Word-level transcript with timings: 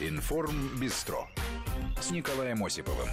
Информ 0.00 0.76
Бистро 0.80 1.28
с 2.00 2.10
Николаем 2.10 2.64
Осиповым. 2.64 3.08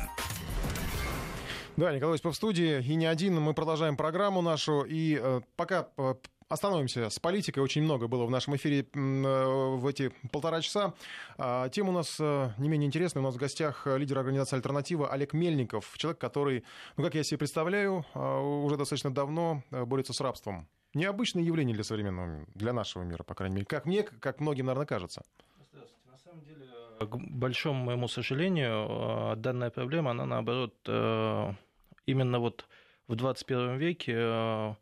Да, 1.78 1.94
Николай 1.94 2.16
Осипов 2.16 2.34
в 2.34 2.36
студии. 2.36 2.84
И 2.84 2.96
не 2.96 3.06
один. 3.06 3.40
Мы 3.40 3.54
продолжаем 3.54 3.96
программу 3.96 4.42
нашу. 4.42 4.82
И 4.82 5.20
э, 5.22 5.42
пока 5.56 5.90
э, 5.98 6.16
Остановимся 6.52 7.10
с 7.10 7.18
политикой. 7.18 7.60
Очень 7.60 7.84
много 7.84 8.10
было 8.10 8.26
в 8.26 8.30
нашем 8.30 8.58
эфире 8.58 8.82
э, 8.82 8.86
в 8.94 9.88
эти 9.88 10.12
полтора 10.34 10.60
часа. 10.60 10.94
А, 11.38 11.70
тема 11.70 11.90
у 11.90 11.94
нас 11.94 12.18
э, 12.20 12.50
не 12.58 12.68
менее 12.68 12.88
интересная. 12.88 13.22
У 13.22 13.26
нас 13.26 13.36
в 13.36 13.38
гостях 13.38 13.88
лидер 13.88 14.20
организации 14.20 14.58
«Альтернатива» 14.58 15.10
Олег 15.10 15.32
Мельников. 15.32 15.94
Человек, 15.98 16.20
который, 16.20 16.66
ну, 16.98 17.06
как 17.06 17.16
я 17.16 17.24
себе 17.24 17.38
представляю, 17.38 18.06
уже 18.14 18.76
достаточно 18.76 19.14
давно 19.14 19.64
борется 19.72 20.12
с 20.12 20.20
рабством. 20.20 20.68
Необычное 20.94 21.42
явление 21.42 21.74
для 21.74 21.86
современного, 21.86 22.46
для 22.54 22.74
нашего 22.74 23.04
мира, 23.04 23.24
по 23.24 23.34
крайней 23.34 23.56
мере. 23.56 23.66
Как 23.66 23.86
мне, 23.86 24.04
как 24.04 24.42
многим, 24.42 24.66
наверное, 24.66 24.86
кажется. 24.86 25.24
Здравствуйте. 25.72 26.10
На 26.12 26.18
самом 26.18 26.44
деле, 26.44 26.68
к 27.06 27.16
большому 27.18 27.86
моему 27.86 28.08
сожалению, 28.08 29.36
данная 29.38 29.70
проблема, 29.70 30.12
она 30.12 30.26
наоборот, 30.26 30.76
именно 32.06 32.40
вот 32.40 32.68
в 33.08 33.16
21 33.16 33.78
веке 33.78 34.78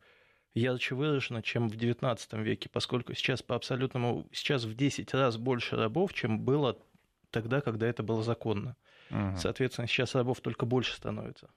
ярче 0.53 0.95
выражена, 0.95 1.41
чем 1.41 1.69
в 1.69 1.75
XIX 1.75 2.41
веке, 2.41 2.69
поскольку 2.69 3.13
сейчас 3.13 3.41
по 3.41 3.55
абсолютному, 3.55 4.27
сейчас 4.31 4.65
в 4.65 4.75
10 4.75 5.13
раз 5.13 5.37
больше 5.37 5.75
рабов, 5.75 6.13
чем 6.13 6.39
было 6.39 6.77
тогда, 7.29 7.61
когда 7.61 7.87
это 7.87 8.03
было 8.03 8.23
законно. 8.23 8.75
Угу. 9.11 9.37
Соответственно, 9.37 9.87
сейчас 9.87 10.15
рабов 10.15 10.41
только 10.41 10.65
больше 10.65 10.95
становится. 10.95 11.49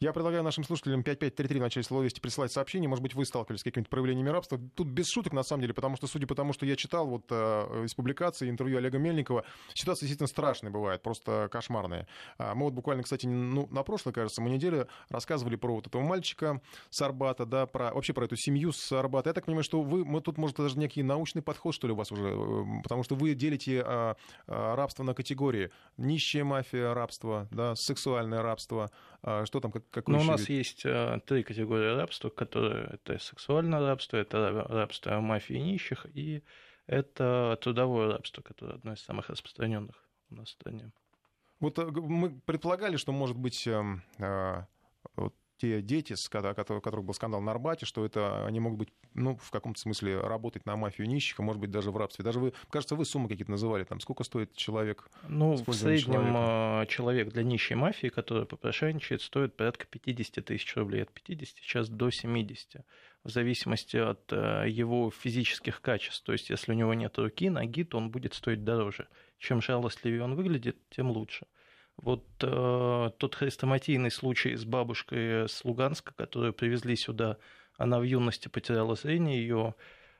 Я 0.00 0.12
предлагаю 0.12 0.44
нашим 0.44 0.62
слушателям 0.62 1.02
5533 1.02 1.58
в 1.58 1.62
начале 1.62 1.82
слова 1.82 2.04
вести 2.04 2.20
присылать 2.20 2.52
сообщения. 2.52 2.86
Может 2.86 3.02
быть, 3.02 3.16
вы 3.16 3.26
сталкивались 3.26 3.62
с 3.62 3.64
какими-то 3.64 3.90
проявлениями 3.90 4.28
рабства. 4.28 4.56
Тут 4.76 4.86
без 4.86 5.08
шуток, 5.08 5.32
на 5.32 5.42
самом 5.42 5.62
деле, 5.62 5.74
потому 5.74 5.96
что, 5.96 6.06
судя 6.06 6.28
по 6.28 6.36
тому, 6.36 6.52
что 6.52 6.66
я 6.66 6.76
читал 6.76 7.08
вот 7.08 7.24
э, 7.30 7.84
из 7.84 7.94
публикации, 7.94 8.48
интервью 8.48 8.78
Олега 8.78 8.98
Мельникова, 8.98 9.42
ситуация 9.74 10.06
действительно 10.06 10.28
страшная 10.28 10.70
бывает, 10.70 11.02
просто 11.02 11.48
кошмарная. 11.50 12.06
А, 12.38 12.54
мы 12.54 12.66
вот 12.66 12.74
буквально, 12.74 13.02
кстати, 13.02 13.26
ну, 13.26 13.66
на 13.72 13.82
прошлой, 13.82 14.12
кажется, 14.12 14.40
мы 14.40 14.50
неделю 14.50 14.86
рассказывали 15.08 15.56
про 15.56 15.74
вот 15.74 15.88
этого 15.88 16.00
мальчика 16.00 16.62
с 16.90 17.02
Арбата, 17.02 17.44
да, 17.44 17.66
про, 17.66 17.92
вообще 17.92 18.12
про 18.12 18.26
эту 18.26 18.36
семью 18.36 18.70
с 18.70 18.92
Арбата. 18.92 19.30
Я 19.30 19.34
так 19.34 19.46
понимаю, 19.46 19.64
что 19.64 19.82
вы, 19.82 20.04
мы 20.04 20.20
тут, 20.20 20.38
может, 20.38 20.58
даже 20.58 20.78
некий 20.78 21.02
научный 21.02 21.42
подход, 21.42 21.74
что 21.74 21.88
ли, 21.88 21.92
у 21.92 21.96
вас 21.96 22.12
уже, 22.12 22.22
э, 22.22 22.82
потому 22.84 23.02
что 23.02 23.16
вы 23.16 23.34
делите 23.34 23.82
а, 23.84 24.14
а, 24.46 24.76
рабство 24.76 25.02
на 25.02 25.14
категории. 25.14 25.72
Нищая 25.96 26.44
мафия 26.44 26.94
рабство, 26.94 27.48
да, 27.50 27.74
сексуальное 27.74 28.42
рабство, 28.42 28.92
что 29.22 29.60
там, 29.60 29.72
какой 29.72 30.14
Ну, 30.14 30.20
у 30.20 30.24
нас 30.24 30.48
есть 30.48 30.84
есть 30.84 30.86
э, 30.86 31.20
три 31.26 31.42
категории 31.42 31.94
рабства, 31.94 32.30
которые 32.30 32.86
это 32.92 33.18
сексуальное 33.18 33.80
рабство, 33.80 34.16
это 34.16 34.66
рабство 34.68 35.20
мафии 35.20 35.54
нищих, 35.54 36.06
и 36.14 36.42
это 36.86 37.58
трудовое 37.60 38.12
рабство, 38.12 38.42
которое 38.42 38.74
одно 38.74 38.92
из 38.92 39.00
самых 39.00 39.28
распространенных 39.28 39.96
у 40.30 40.36
нас 40.36 40.48
в 40.48 40.52
стране. 40.52 40.92
Вот 41.60 41.78
э, 41.78 41.86
мы 41.86 42.30
предполагали, 42.30 42.96
что, 42.96 43.12
может 43.12 43.36
быть, 43.36 43.66
эм, 43.66 44.02
э, 44.18 44.62
те 45.58 45.82
дети, 45.82 46.14
у 46.14 46.54
которых 46.54 47.04
был 47.04 47.14
скандал 47.14 47.40
на 47.40 47.50
Арбате, 47.50 47.86
что 47.86 48.04
это 48.04 48.46
они 48.46 48.60
могут 48.60 48.78
быть, 48.78 48.88
ну, 49.14 49.36
в 49.36 49.50
каком-то 49.50 49.80
смысле 49.80 50.20
работать 50.20 50.64
на 50.66 50.76
мафию 50.76 51.08
нищих, 51.08 51.38
а 51.40 51.42
может 51.42 51.60
быть 51.60 51.70
даже 51.70 51.90
в 51.90 51.96
рабстве. 51.96 52.24
Даже 52.24 52.38
вы, 52.38 52.52
кажется, 52.70 52.94
вы 52.94 53.04
суммы 53.04 53.28
какие-то 53.28 53.50
называли, 53.50 53.84
там, 53.84 54.00
сколько 54.00 54.24
стоит 54.24 54.54
человек? 54.54 55.10
Ну, 55.28 55.54
в 55.54 55.72
среднем 55.72 56.06
человека? 56.06 56.86
человек 56.88 57.32
для 57.32 57.42
нищей 57.42 57.74
мафии, 57.74 58.08
который 58.08 58.46
попрошайничает, 58.46 59.22
стоит 59.22 59.56
порядка 59.56 59.86
50 59.86 60.44
тысяч 60.44 60.76
рублей, 60.76 61.02
от 61.02 61.10
50 61.12 61.56
сейчас 61.58 61.88
до 61.88 62.10
70 62.10 62.84
в 63.24 63.30
зависимости 63.30 63.96
от 63.96 64.32
э, 64.32 64.64
его 64.68 65.10
физических 65.10 65.80
качеств. 65.80 66.24
То 66.24 66.32
есть, 66.32 66.50
если 66.50 66.72
у 66.72 66.74
него 66.74 66.94
нет 66.94 67.18
руки, 67.18 67.50
ноги, 67.50 67.84
то 67.84 67.98
он 67.98 68.10
будет 68.10 68.32
стоить 68.34 68.64
дороже. 68.64 69.08
Чем 69.38 69.60
жалостливее 69.60 70.22
он 70.22 70.34
выглядит, 70.34 70.76
тем 70.90 71.10
лучше. 71.10 71.46
Вот 71.98 72.24
э, 72.42 73.10
тот 73.18 73.34
хрестоматийный 73.34 74.10
случай 74.10 74.54
с 74.54 74.64
бабушкой 74.64 75.48
с 75.48 75.64
Луганска, 75.64 76.14
которую 76.14 76.52
привезли 76.52 76.94
сюда, 76.94 77.38
она 77.76 77.98
в 77.98 78.04
юности 78.04 78.46
потеряла 78.46 78.94
зрение, 78.94 79.40
ее 79.40 79.74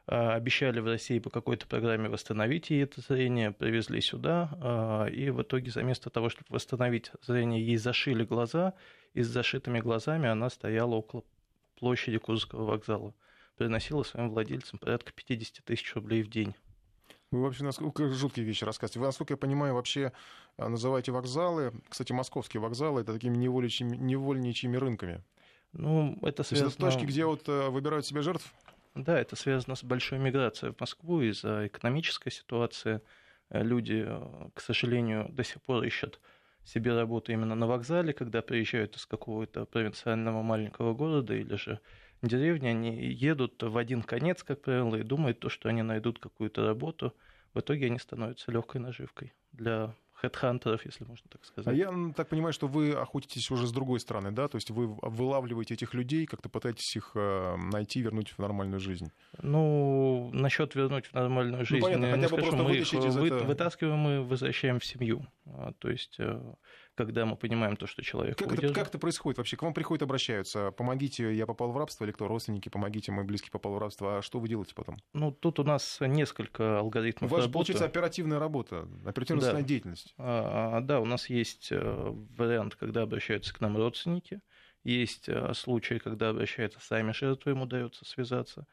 э, 0.09 0.15
обещали 0.17 0.81
в 0.81 0.87
России 0.87 1.21
по 1.21 1.31
какой-то 1.31 1.69
программе 1.69 2.09
восстановить 2.09 2.71
ей 2.71 2.83
это 2.83 3.01
зрение, 3.01 3.53
привезли 3.53 4.01
сюда, 4.01 5.07
э, 5.09 5.13
и 5.13 5.31
в 5.31 5.41
итоге 5.43 5.71
вместо 5.73 6.11
того, 6.11 6.31
чтобы 6.31 6.49
восстановить 6.51 7.13
зрение, 7.23 7.65
ей 7.65 7.77
зашили 7.77 8.25
глаза, 8.25 8.75
и 9.15 9.23
с 9.23 9.29
зашитыми 9.29 9.79
глазами 9.79 10.29
она 10.29 10.51
стояла 10.51 10.97
около 10.97 11.23
площади 11.79 12.19
Курского 12.19 12.65
вокзала, 12.65 13.15
приносила 13.57 14.03
своим 14.03 14.31
владельцам 14.31 14.81
порядка 14.81 15.13
50 15.13 15.65
тысяч 15.65 15.95
рублей 15.95 16.25
в 16.25 16.29
день. 16.29 16.57
Вы 17.31 17.43
вообще 17.43 17.65
насколько 17.65 18.09
жуткие 18.09 18.47
вещи 18.47 18.65
рассказываете. 18.65 19.01
Вы, 19.01 19.07
насколько 19.07 19.35
я 19.35 19.37
понимаю, 19.37 19.75
вообще 19.75 20.13
а, 20.57 20.69
называете 20.69 21.13
вокзалы, 21.13 21.73
кстати, 21.89 22.13
московские 22.13 22.61
вокзалы, 22.61 23.03
это 23.03 23.13
такими 23.13 23.37
невольничьими, 23.37 23.97
невольничьими 23.97 24.77
рынками. 24.77 25.23
Ну, 25.73 26.19
это 26.23 26.43
связано... 26.43 26.71
То 26.71 26.75
есть 26.75 26.79
это 26.79 26.91
точки, 26.91 27.07
где 27.07 27.27
вот 27.27 27.49
э, 27.49 27.69
выбирают 27.69 28.07
себе 28.07 28.23
жертв? 28.23 28.55
Да, 28.95 29.21
это 29.21 29.37
связано 29.37 29.75
с 29.75 29.85
большой 29.85 30.19
миграцией 30.19 30.73
в 30.73 30.81
Москву 30.81 31.21
из-за 31.21 31.67
экономической 31.67 32.31
ситуации. 32.31 33.03
Э, 33.51 33.63
люди, 33.63 34.05
э, 34.07 34.49
к 34.55 34.61
сожалению, 34.61 35.29
до 35.29 35.45
сих 35.45 35.61
пор 35.61 35.85
ищут 35.85 36.21
себе 36.65 36.95
работу 36.95 37.33
именно 37.33 37.55
на 37.55 37.67
вокзале, 37.67 38.13
когда 38.13 38.43
приезжают 38.43 38.97
из 38.97 39.07
какого-то 39.07 39.67
провинциального 39.67 40.43
маленького 40.43 40.95
города 40.95 41.35
или 41.35 41.57
же 41.57 41.81
деревни, 42.23 42.67
они 42.69 43.13
едут 43.13 43.63
в 43.63 43.77
один 43.77 44.03
конец, 44.03 44.43
как 44.43 44.63
правило, 44.63 44.97
и 44.97 45.03
думают 45.03 45.41
то, 45.41 45.49
что 45.49 45.69
они 45.69 45.83
найдут 45.83 46.19
какую-то 46.19 46.67
работу. 46.67 47.15
В 47.55 47.61
итоге 47.61 47.87
они 47.87 47.99
становятся 47.99 48.53
легкой 48.53 48.81
наживкой 48.81 49.33
для 49.53 49.95
хедхантеров, 50.21 50.85
если 50.85 51.05
можно 51.05 51.27
так 51.31 51.45
сказать. 51.45 51.73
А 51.73 51.77
я 51.77 51.93
так 52.15 52.29
понимаю, 52.29 52.53
что 52.53 52.67
вы 52.67 52.93
охотитесь 52.93 53.51
уже 53.51 53.67
с 53.67 53.73
другой 53.73 54.01
стороны, 54.01 54.33
да? 54.33 54.49
То 54.49 54.57
есть 54.57 54.71
вы 54.71 54.87
вылавливаете 54.87 55.75
этих 55.75 55.95
людей, 55.95 56.27
как-то 56.27 56.49
пытаетесь 56.49 56.97
их 56.97 57.13
э, 57.15 57.57
найти, 57.57 58.01
вернуть 58.01 58.31
в 58.31 58.39
нормальную 58.39 58.81
жизнь? 58.81 59.13
Ну, 59.41 60.31
насчет 60.33 60.75
вернуть 60.75 61.07
в 61.07 61.15
нормальную 61.15 61.61
ну, 61.61 61.65
жизнь, 61.65 61.87
ну, 61.87 61.93
понятно, 61.93 62.11
хотя 62.11 62.23
бы 62.23 62.29
скажу, 62.29 62.43
просто 62.43 62.63
мы 62.65 62.77
их 62.77 62.93
вы, 63.15 63.27
этого... 63.27 63.45
вытаскиваем 63.45 64.09
и 64.09 64.19
возвращаем 64.27 64.81
в 64.81 64.85
семью. 64.85 65.25
А, 65.47 65.73
то 65.79 65.89
есть 65.89 66.17
э, 66.19 66.55
когда 66.99 67.25
мы 67.25 67.37
понимаем 67.37 67.77
то, 67.77 67.87
что 67.87 68.03
человек 68.03 68.37
как 68.37 68.53
это, 68.53 68.73
как 68.73 68.89
это 68.89 68.99
происходит 68.99 69.39
вообще? 69.39 69.57
К 69.57 69.63
вам 69.63 69.73
приходят, 69.73 70.03
обращаются, 70.03 70.73
помогите, 70.73 71.33
я 71.33 71.47
попал 71.47 71.71
в 71.71 71.79
рабство, 71.79 72.05
или 72.05 72.11
кто, 72.11 72.27
родственники, 72.27 72.69
помогите, 72.69 73.13
мой 73.13 73.23
близкий 73.23 73.51
попал 73.51 73.75
в 73.75 73.79
рабство, 73.79 74.19
а 74.19 74.23
что 74.23 74.41
вы 74.41 74.49
делаете 74.49 74.75
потом? 74.75 74.99
Ну, 75.13 75.31
тут 75.31 75.61
у 75.61 75.63
нас 75.63 75.99
несколько 76.01 76.81
алгоритмов 76.81 77.31
У 77.31 77.35
вас, 77.35 77.45
работы. 77.45 77.53
получается, 77.53 77.85
оперативная 77.85 78.41
работа, 78.41 78.89
оперативная 79.07 79.53
да. 79.53 79.63
деятельность. 79.63 80.13
А, 80.19 80.79
а, 80.79 80.81
да, 80.81 80.99
у 80.99 81.05
нас 81.05 81.31
есть 81.31 81.69
э, 81.71 82.15
вариант, 82.37 82.75
когда 82.75 83.03
обращаются 83.03 83.55
к 83.55 83.61
нам 83.61 83.77
родственники, 83.77 84.41
есть 84.83 85.29
э, 85.29 85.53
случаи, 85.55 86.01
когда 86.03 86.31
обращаются 86.31 86.81
сами 86.81 87.13
жертвы, 87.13 87.53
им 87.53 87.63
удается 87.63 88.05
связаться. 88.07 88.67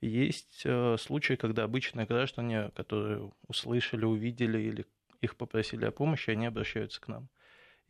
Есть 0.00 0.62
э, 0.66 0.96
случаи, 1.00 1.34
когда 1.34 1.64
обычные 1.64 2.06
граждане, 2.06 2.70
которые 2.76 3.32
услышали, 3.48 4.04
увидели 4.04 4.60
или 4.60 4.86
их 5.20 5.34
попросили 5.34 5.84
о 5.84 5.90
помощи, 5.90 6.30
они 6.30 6.46
обращаются 6.46 7.00
к 7.00 7.08
нам. 7.08 7.28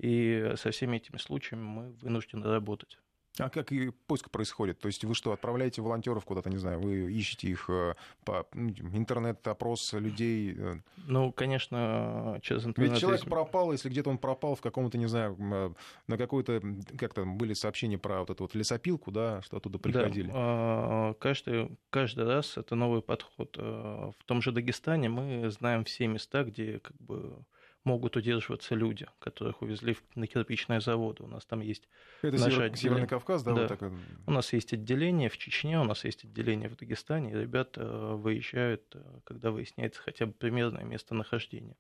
И 0.02 0.52
со 0.56 0.72
всеми 0.72 0.96
этими 0.96 1.16
случаями 1.16 1.62
мы 1.62 1.92
вынуждены 2.02 2.46
работать. 2.46 2.98
А 3.38 3.48
как 3.48 3.72
и 3.72 3.90
поиск 3.90 4.30
происходит? 4.30 4.78
То 4.78 4.88
есть 4.88 5.04
вы 5.04 5.14
что, 5.14 5.32
отправляете 5.32 5.80
волонтеров 5.80 6.24
куда-то, 6.24 6.50
не 6.50 6.58
знаю, 6.58 6.80
вы 6.80 7.10
ищете 7.10 7.48
их 7.48 7.70
э, 7.70 7.94
по 8.24 8.46
ну, 8.52 8.70
интернет-опрос 8.92 9.94
людей? 9.94 10.54
Э? 10.54 10.76
Ну, 11.06 11.32
конечно, 11.32 12.38
через 12.42 12.66
интернет. 12.66 12.92
Ведь 12.92 13.00
человек 13.00 13.24
пропал, 13.24 13.72
если 13.72 13.88
где-то 13.88 14.10
он 14.10 14.18
пропал 14.18 14.54
в 14.54 14.60
каком-то, 14.60 14.98
не 14.98 15.06
знаю, 15.06 15.34
э, 15.40 15.70
на 16.08 16.19
какой-то, 16.19 16.60
как 16.98 17.14
там 17.14 17.38
были 17.38 17.54
сообщения 17.54 17.96
про 17.96 18.20
вот 18.20 18.28
эту 18.28 18.44
вот 18.44 18.54
лесопилку, 18.54 19.10
да, 19.10 19.40
что 19.40 19.56
оттуда 19.56 19.78
приходили? 19.78 20.30
Да, 20.30 21.14
каждый, 21.19 21.78
каждый 21.88 22.26
раз 22.26 22.58
это 22.58 22.74
новый 22.74 23.00
подход. 23.00 23.56
В 23.56 24.24
том 24.26 24.42
же 24.42 24.52
Дагестане 24.52 25.08
мы 25.08 25.50
знаем 25.50 25.84
все 25.84 26.06
места, 26.06 26.44
где 26.44 26.81
как 26.81 26.96
бы 26.98 27.38
могут 27.84 28.17
удерживаться 28.17 28.75
люди, 28.75 29.06
которых 29.19 29.62
увезли 29.62 29.96
на 30.14 30.26
кирпичные 30.26 30.81
заводы. 30.81 31.25
У 31.25 31.26
нас 31.26 31.44
там 31.44 31.61
есть... 31.61 31.88
Это 32.23 32.38
Север... 32.38 32.62
отделение... 32.62 32.76
Северный 32.76 33.08
Кавказ, 33.08 33.43
да? 33.43 33.52
да. 33.52 33.61
Вот 33.62 33.69
так... 33.69 33.93
У 34.26 34.31
нас 34.31 34.52
есть 34.52 34.73
отделение 34.73 35.29
в 35.29 35.38
Чечне, 35.38 35.81
у 35.81 35.84
нас 35.84 36.05
есть 36.05 36.25
отделение 36.25 36.69
в 36.69 36.76
Дагестане, 36.76 37.32
и 37.32 37.37
ребята 37.37 37.84
выезжают, 37.84 38.84
э, 38.94 39.02
когда 39.25 39.50
выясняется 39.50 40.00
хотя 40.00 40.26
бы 40.26 40.32
примерное 40.32 40.84
местонахождение. 40.84 41.76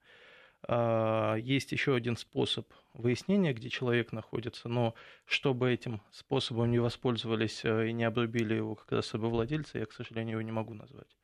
А, 0.64 1.34
есть 1.36 1.72
еще 1.72 1.94
один 1.94 2.16
способ 2.16 2.72
выяснения, 2.94 3.52
где 3.52 3.68
человек 3.68 4.12
находится, 4.12 4.68
но 4.68 4.94
чтобы 5.24 5.72
этим 5.72 6.00
способом 6.10 6.70
не 6.70 6.78
воспользовались 6.78 7.64
э, 7.64 7.88
и 7.88 7.92
не 7.92 8.04
обрубили 8.04 8.54
его 8.54 8.74
как 8.76 8.92
раз 8.92 9.12
владельца, 9.12 9.78
я, 9.78 9.86
к 9.86 9.92
сожалению, 9.92 10.32
его 10.32 10.42
не 10.42 10.52
могу 10.52 10.74
назвать. 10.74 11.16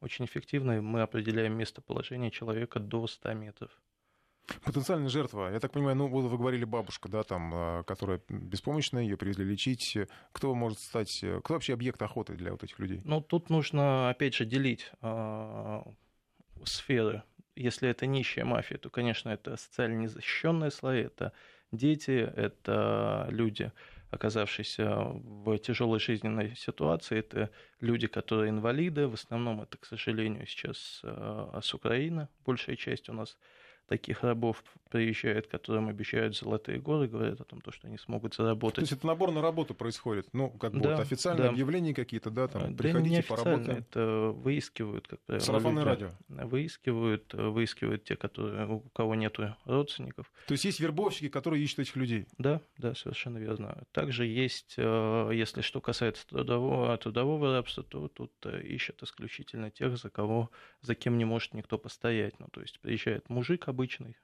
Очень 0.00 0.24
эффективно 0.24 0.80
мы 0.80 1.02
определяем 1.02 1.56
местоположение 1.56 2.30
человека 2.30 2.80
до 2.80 3.06
100 3.06 3.34
метров. 3.34 3.70
Потенциальная 4.64 5.08
жертва. 5.08 5.52
Я 5.52 5.60
так 5.60 5.72
понимаю, 5.72 5.96
ну, 5.96 6.08
вы 6.08 6.36
говорили 6.36 6.64
бабушка, 6.64 7.08
да, 7.08 7.22
там, 7.22 7.52
а, 7.54 7.82
которая 7.84 8.20
беспомощная, 8.28 9.02
ее 9.02 9.16
привезли 9.16 9.44
лечить. 9.44 9.96
Кто 10.32 10.54
может 10.54 10.80
стать, 10.80 11.24
кто 11.44 11.54
вообще 11.54 11.74
объект 11.74 12.02
охоты 12.02 12.34
для 12.34 12.50
вот 12.52 12.64
этих 12.64 12.78
людей? 12.78 13.00
Ну, 13.04 13.20
тут 13.20 13.48
нужно, 13.50 14.10
опять 14.10 14.34
же, 14.34 14.44
делить 14.44 14.90
э, 15.02 15.82
сферы 16.64 17.22
если 17.60 17.88
это 17.88 18.06
нищая 18.06 18.44
мафия, 18.44 18.78
то, 18.78 18.90
конечно, 18.90 19.28
это 19.28 19.56
социально 19.56 19.96
незащищенные 19.96 20.70
слои, 20.70 21.02
это 21.02 21.32
дети, 21.72 22.10
это 22.36 23.26
люди, 23.30 23.70
оказавшиеся 24.10 24.88
в 24.94 25.58
тяжелой 25.58 26.00
жизненной 26.00 26.56
ситуации, 26.56 27.18
это 27.18 27.50
люди, 27.80 28.06
которые 28.06 28.50
инвалиды, 28.50 29.06
в 29.06 29.14
основном 29.14 29.60
это, 29.60 29.76
к 29.78 29.84
сожалению, 29.84 30.46
сейчас 30.46 31.00
э, 31.02 31.60
с 31.62 31.74
Украины, 31.74 32.28
большая 32.44 32.76
часть 32.76 33.08
у 33.08 33.12
нас 33.12 33.36
таких 33.90 34.22
рабов 34.22 34.62
приезжает, 34.90 35.46
которым 35.46 35.88
обещают 35.88 36.36
золотые 36.36 36.78
горы, 36.78 37.08
говорят 37.08 37.40
о 37.40 37.44
том, 37.44 37.60
что 37.70 37.86
они 37.86 37.96
смогут 37.96 38.34
заработать. 38.34 38.74
То 38.76 38.80
есть 38.82 38.92
это 38.92 39.06
набор 39.06 39.30
на 39.30 39.40
работу 39.40 39.74
происходит? 39.74 40.28
Ну, 40.32 40.50
как 40.50 40.72
бы 40.72 40.80
да, 40.80 40.90
вот 40.90 41.00
официальные 41.00 41.44
да. 41.44 41.50
объявления 41.50 41.94
какие-то, 41.94 42.30
да, 42.30 42.48
там, 42.48 42.74
да 42.74 42.82
приходите, 42.82 43.22
поработаем. 43.22 43.78
это 43.78 44.32
выискивают, 44.34 45.08
как 45.08 45.20
правило. 45.20 45.44
Сарафанное 45.44 45.84
радио. 45.84 46.10
Выискивают, 46.28 47.32
выискивают 47.32 48.04
те, 48.04 48.16
которые, 48.16 48.66
у 48.66 48.80
кого 48.80 49.14
нет 49.14 49.36
родственников. 49.64 50.30
То 50.46 50.52
есть 50.52 50.64
есть 50.64 50.80
вербовщики, 50.80 51.28
которые 51.28 51.62
ищут 51.62 51.80
этих 51.80 51.96
людей? 51.96 52.26
Да, 52.38 52.60
да, 52.76 52.94
совершенно 52.94 53.38
верно. 53.38 53.84
Также 53.92 54.26
есть, 54.26 54.74
э, 54.76 55.30
если 55.32 55.60
что 55.60 55.80
касается 55.80 56.26
трудового, 56.26 56.96
трудового 56.98 57.52
рабства, 57.52 57.84
то 57.84 58.08
тут 58.08 58.32
э, 58.44 58.62
ищут 58.62 59.02
исключительно 59.02 59.70
тех, 59.70 59.96
за 59.96 60.10
кого, 60.10 60.50
за 60.80 60.94
кем 60.94 61.16
не 61.16 61.24
может 61.24 61.54
никто 61.54 61.78
постоять. 61.78 62.38
Ну, 62.40 62.48
то 62.50 62.60
есть 62.60 62.80
приезжает 62.80 63.28
мужик 63.28 63.68
обычный, 63.68 64.16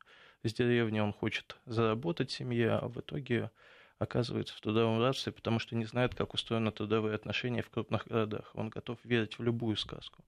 с 0.42 0.52
деревни, 0.52 1.00
он 1.00 1.12
хочет 1.12 1.56
заработать 1.66 2.30
семье, 2.30 2.72
а 2.72 2.88
в 2.88 3.00
итоге 3.00 3.50
оказывается 3.98 4.54
в 4.54 4.60
трудовом 4.60 5.00
рабстве, 5.00 5.32
потому 5.32 5.58
что 5.58 5.74
не 5.74 5.84
знает, 5.84 6.14
как 6.14 6.34
устроены 6.34 6.70
трудовые 6.70 7.14
отношения 7.14 7.62
в 7.62 7.70
крупных 7.70 8.06
городах. 8.06 8.50
Он 8.54 8.68
готов 8.68 8.98
верить 9.04 9.38
в 9.38 9.42
любую 9.42 9.76
сказку. 9.76 10.24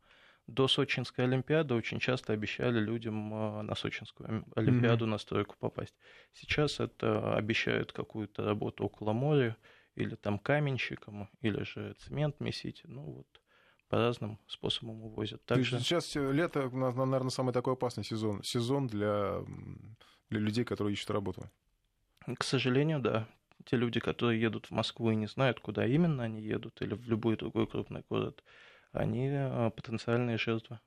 До 0.46 0.66
Сочинской 0.66 1.26
Олимпиады 1.26 1.74
очень 1.74 2.00
часто 2.00 2.32
обещали 2.32 2.80
людям 2.80 3.34
а, 3.34 3.62
на 3.62 3.74
Сочинскую 3.74 4.46
Олимпиаду 4.56 5.04
mm-hmm. 5.04 5.08
на 5.10 5.18
стройку 5.18 5.56
попасть. 5.58 5.94
Сейчас 6.32 6.80
это 6.80 7.34
обещают 7.34 7.92
какую-то 7.92 8.44
работу 8.44 8.84
около 8.84 9.12
моря, 9.12 9.56
или 9.98 10.14
там 10.14 10.38
каменщиком, 10.38 11.28
или 11.40 11.64
же 11.64 11.94
цемент 11.98 12.40
месить. 12.40 12.82
Ну 12.84 13.02
вот 13.02 13.26
по 13.88 13.98
разным 13.98 14.38
способам 14.46 15.02
увозят. 15.02 15.44
Также... 15.44 15.78
Сейчас 15.80 16.14
лето, 16.14 16.70
наверное, 16.70 17.30
самый 17.30 17.52
такой 17.52 17.72
опасный 17.72 18.04
сезон. 18.04 18.42
Сезон 18.42 18.86
для, 18.86 19.42
для 20.30 20.40
людей, 20.40 20.64
которые 20.64 20.94
ищут 20.94 21.10
работу. 21.10 21.50
К 22.38 22.44
сожалению, 22.44 23.00
да. 23.00 23.26
Те 23.64 23.76
люди, 23.76 24.00
которые 24.00 24.40
едут 24.40 24.66
в 24.66 24.70
Москву 24.70 25.10
и 25.10 25.16
не 25.16 25.26
знают, 25.26 25.60
куда 25.60 25.86
именно 25.86 26.22
они 26.24 26.40
едут, 26.42 26.80
или 26.80 26.94
в 26.94 27.08
любой 27.08 27.36
другой 27.36 27.66
крупный 27.66 28.04
город, 28.08 28.44
они 28.92 29.28
а, 29.30 29.70
потенциальные 29.70 30.38
жертвы. 30.38 30.78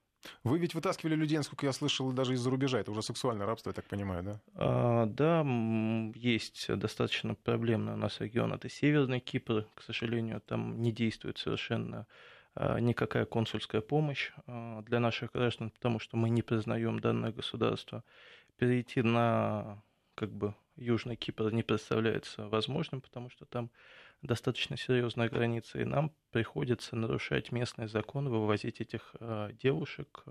Вы 0.44 0.59
ведь 0.59 0.75
вытаскивали 0.75 1.15
людей, 1.15 1.38
насколько 1.38 1.65
я 1.65 1.74
слышал, 1.74 2.12
даже 2.12 2.33
из-за 2.33 2.50
рубежа. 2.50 2.80
Это 2.80 2.92
уже 2.92 3.01
сексуальное 3.01 3.48
рабство, 3.48 3.69
я 3.69 3.74
так 3.74 3.86
понимаю, 3.86 4.24
да? 4.24 4.42
А, 4.53 5.06
да, 5.07 5.44
есть 6.15 6.68
достаточно 6.75 7.36
проблемный 7.36 7.94
у 7.94 7.98
нас 7.98 8.19
регион. 8.19 8.53
Это 8.53 8.69
Северный 8.69 9.19
Кипр. 9.19 9.68
К 9.74 9.81
сожалению, 9.81 10.42
там 10.42 10.81
не 10.81 10.92
действует 10.92 11.39
совершенно 11.39 12.06
никакая 12.56 13.25
консульская 13.25 13.81
помощь 13.81 14.31
а, 14.45 14.81
для 14.81 15.00
наших 15.00 15.31
граждан, 15.31 15.69
потому 15.71 16.00
что 16.00 16.18
мы 16.18 16.30
не 16.30 16.42
признаем 16.42 17.00
данное 17.00 17.31
государство. 17.31 18.03
Перейти 18.57 19.01
на 19.01 19.81
как 20.15 20.31
бы 20.31 20.53
Южный 20.75 21.15
Кипр 21.15 21.51
не 21.51 21.63
представляется 21.63 22.48
возможным, 22.50 23.01
потому 23.01 23.30
что 23.30 23.45
там 23.45 23.71
достаточно 24.21 24.77
серьезная 24.77 25.30
граница, 25.30 25.80
и 25.80 25.86
нам 25.86 26.12
приходится 26.31 26.95
нарушать 26.95 27.51
местные 27.51 27.88
законы, 27.88 28.30
вывозить 28.30 28.81
этих 28.81 29.15
а, 29.19 29.51
девушек, 29.53 30.25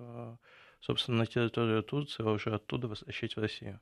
собственно, 0.81 1.19
на 1.19 1.27
территорию 1.27 1.83
Турции, 1.83 2.23
а 2.23 2.31
уже 2.31 2.55
оттуда 2.55 2.87
возвращать 2.87 3.37
в 3.37 3.41
Россию. 3.41 3.81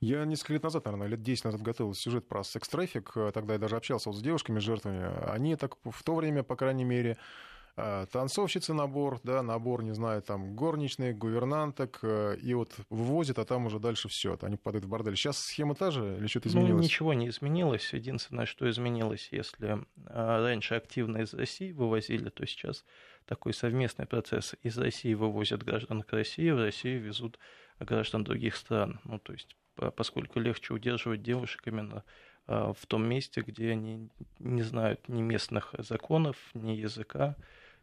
Я 0.00 0.26
несколько 0.26 0.52
лет 0.52 0.62
назад, 0.62 0.84
наверное, 0.84 1.08
лет 1.08 1.22
10 1.22 1.44
назад 1.44 1.62
готовил 1.62 1.94
сюжет 1.94 2.28
про 2.28 2.44
секс-трафик. 2.44 3.14
Тогда 3.32 3.54
я 3.54 3.58
даже 3.58 3.76
общался 3.76 4.10
вот 4.10 4.18
с 4.18 4.22
девушками, 4.22 4.58
жертвами. 4.58 5.30
Они 5.30 5.56
так 5.56 5.76
в 5.82 6.02
то 6.02 6.14
время, 6.14 6.42
по 6.42 6.56
крайней 6.56 6.84
мере, 6.84 7.16
Э, 7.16 7.20
танцовщицы 7.76 8.72
набор, 8.72 9.18
да, 9.24 9.42
набор, 9.42 9.82
не 9.82 9.92
знаю, 9.92 10.22
там, 10.22 10.54
горничные, 10.54 11.12
гувернанток, 11.12 11.98
э, 12.02 12.36
и 12.40 12.54
вот 12.54 12.72
вывозят, 12.88 13.40
а 13.40 13.44
там 13.44 13.66
уже 13.66 13.80
дальше 13.80 14.08
все, 14.08 14.38
они 14.42 14.56
падают 14.56 14.84
в 14.84 14.88
бордель. 14.88 15.16
Сейчас 15.16 15.38
схема 15.38 15.74
та 15.74 15.90
же 15.90 16.16
или 16.18 16.28
что-то 16.28 16.48
ну, 16.48 16.52
изменилось? 16.52 16.76
Ну, 16.76 16.84
ничего 16.84 17.14
не 17.14 17.28
изменилось. 17.28 17.92
Единственное, 17.92 18.46
что 18.46 18.70
изменилось, 18.70 19.28
если 19.32 19.72
э, 19.72 19.78
раньше 20.06 20.76
активно 20.76 21.18
из 21.18 21.34
России 21.34 21.72
вывозили, 21.72 22.28
то 22.28 22.46
сейчас 22.46 22.84
такой 23.26 23.52
совместный 23.52 24.06
процесс. 24.06 24.54
Из 24.62 24.78
России 24.78 25.14
вывозят 25.14 25.64
граждан 25.64 26.02
к 26.02 26.12
России, 26.12 26.50
в 26.50 26.60
Россию 26.60 27.02
везут 27.02 27.40
граждан 27.80 28.22
других 28.22 28.54
стран. 28.54 29.00
Ну, 29.02 29.18
то 29.18 29.32
есть, 29.32 29.56
поскольку 29.96 30.38
легче 30.38 30.74
удерживать 30.74 31.22
девушек 31.22 31.62
именно 31.66 32.04
в 32.46 32.86
том 32.86 33.08
месте, 33.08 33.40
где 33.40 33.70
они 33.70 34.10
не 34.38 34.62
знают 34.62 35.08
ни 35.08 35.22
местных 35.22 35.74
законов, 35.78 36.36
ни 36.52 36.72
языка, 36.72 37.36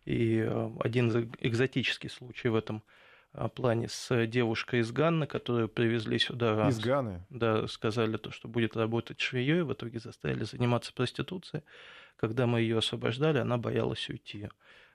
и 0.06 0.38
э, 0.40 0.70
один 0.80 1.32
экзотический 1.40 2.10
случай 2.10 2.50
в 2.50 2.56
этом 2.56 2.82
э, 3.34 3.48
плане 3.50 3.88
с 3.88 4.26
девушкой 4.28 4.80
из 4.80 4.92
Ганны, 4.92 5.28
которую 5.28 5.70
привезли 5.70 6.18
сюда. 6.18 6.68
Из 6.68 6.80
Ганы? 6.80 7.24
Да, 7.30 7.68
сказали 7.68 8.18
то, 8.18 8.32
что 8.32 8.48
будет 8.48 8.76
работать 8.76 9.20
швеей, 9.20 9.62
в 9.62 9.74
итоге 9.74 10.00
заставили 10.00 10.44
заниматься 10.44 10.94
проституцией. 10.94 11.64
Когда 12.18 12.48
мы 12.48 12.62
ее 12.62 12.80
освобождали, 12.80 13.40
она 13.40 13.58
боялась 13.58 14.10
уйти. 14.10 14.50